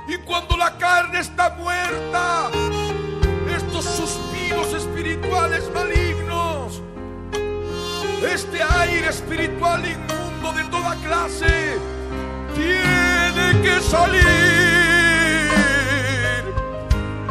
[0.08, 2.52] Y cuando la carne está muerta,
[3.56, 6.84] estos suspiros espirituales malignos,
[8.22, 11.80] este aire espiritual inmundo de toda clase,
[12.54, 14.28] tiene que salir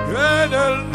[0.08, 0.87] en el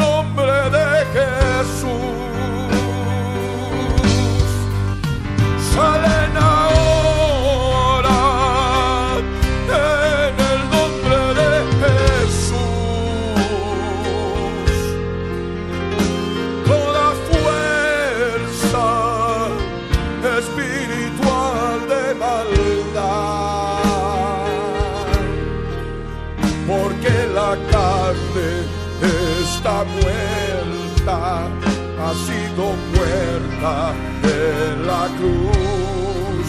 [33.64, 36.48] en la cruz.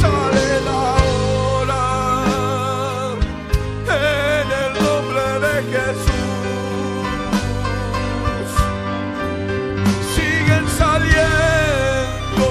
[0.00, 1.84] Sale la hora
[3.84, 6.06] en el nombre de Jesús.
[10.14, 12.48] Siguen saliendo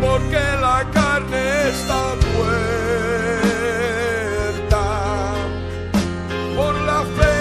[0.00, 2.02] porque la carne está
[2.34, 2.74] muerta.
[6.56, 7.38] Por la fe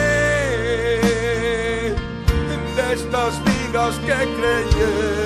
[2.76, 4.47] de estas vidas que creyeron
[4.80, 5.17] yeah.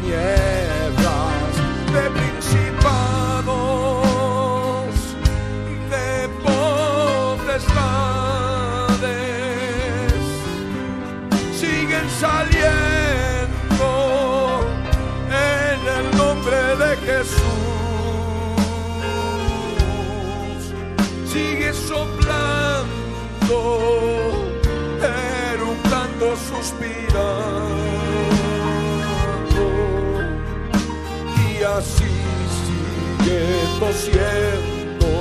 [0.00, 1.54] Tinieblas,
[1.92, 3.46] de principados,
[5.90, 7.58] de potestades,
[11.52, 13.90] siguen saliendo
[15.30, 17.68] en el nombre de Jesús.
[25.54, 26.36] eructando,
[33.28, 33.44] que
[33.78, 35.12] tosiendo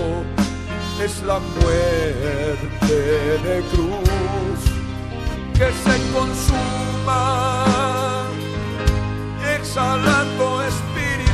[1.03, 2.95] es la muerte
[3.45, 4.59] de cruz
[5.57, 7.23] que se consuma
[9.55, 11.27] exhalando espíritus.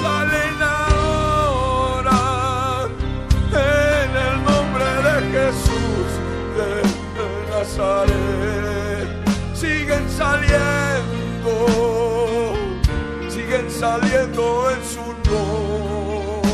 [0.00, 2.22] Salen ahora
[3.50, 6.08] en el nombre de Jesús
[6.56, 6.70] de
[7.50, 9.08] Nazaret.
[9.54, 10.75] Siguen saliendo
[13.78, 16.50] saliendo en su nombre,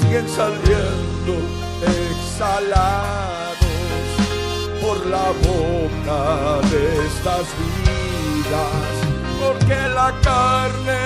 [0.00, 1.34] siguen saliendo
[1.82, 3.58] exhalados
[4.82, 6.22] por la boca
[6.68, 8.94] de estas vidas,
[9.40, 11.02] porque la carne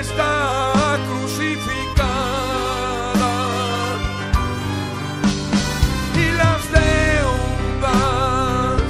[0.00, 0.28] está
[1.06, 3.32] crucificada.
[6.16, 8.82] Y las deudas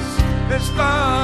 [0.49, 1.20] están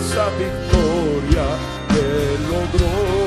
[0.00, 1.44] esa victoria
[1.88, 3.19] que logró.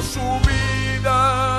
[0.00, 1.51] su vida.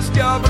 [0.00, 0.49] just your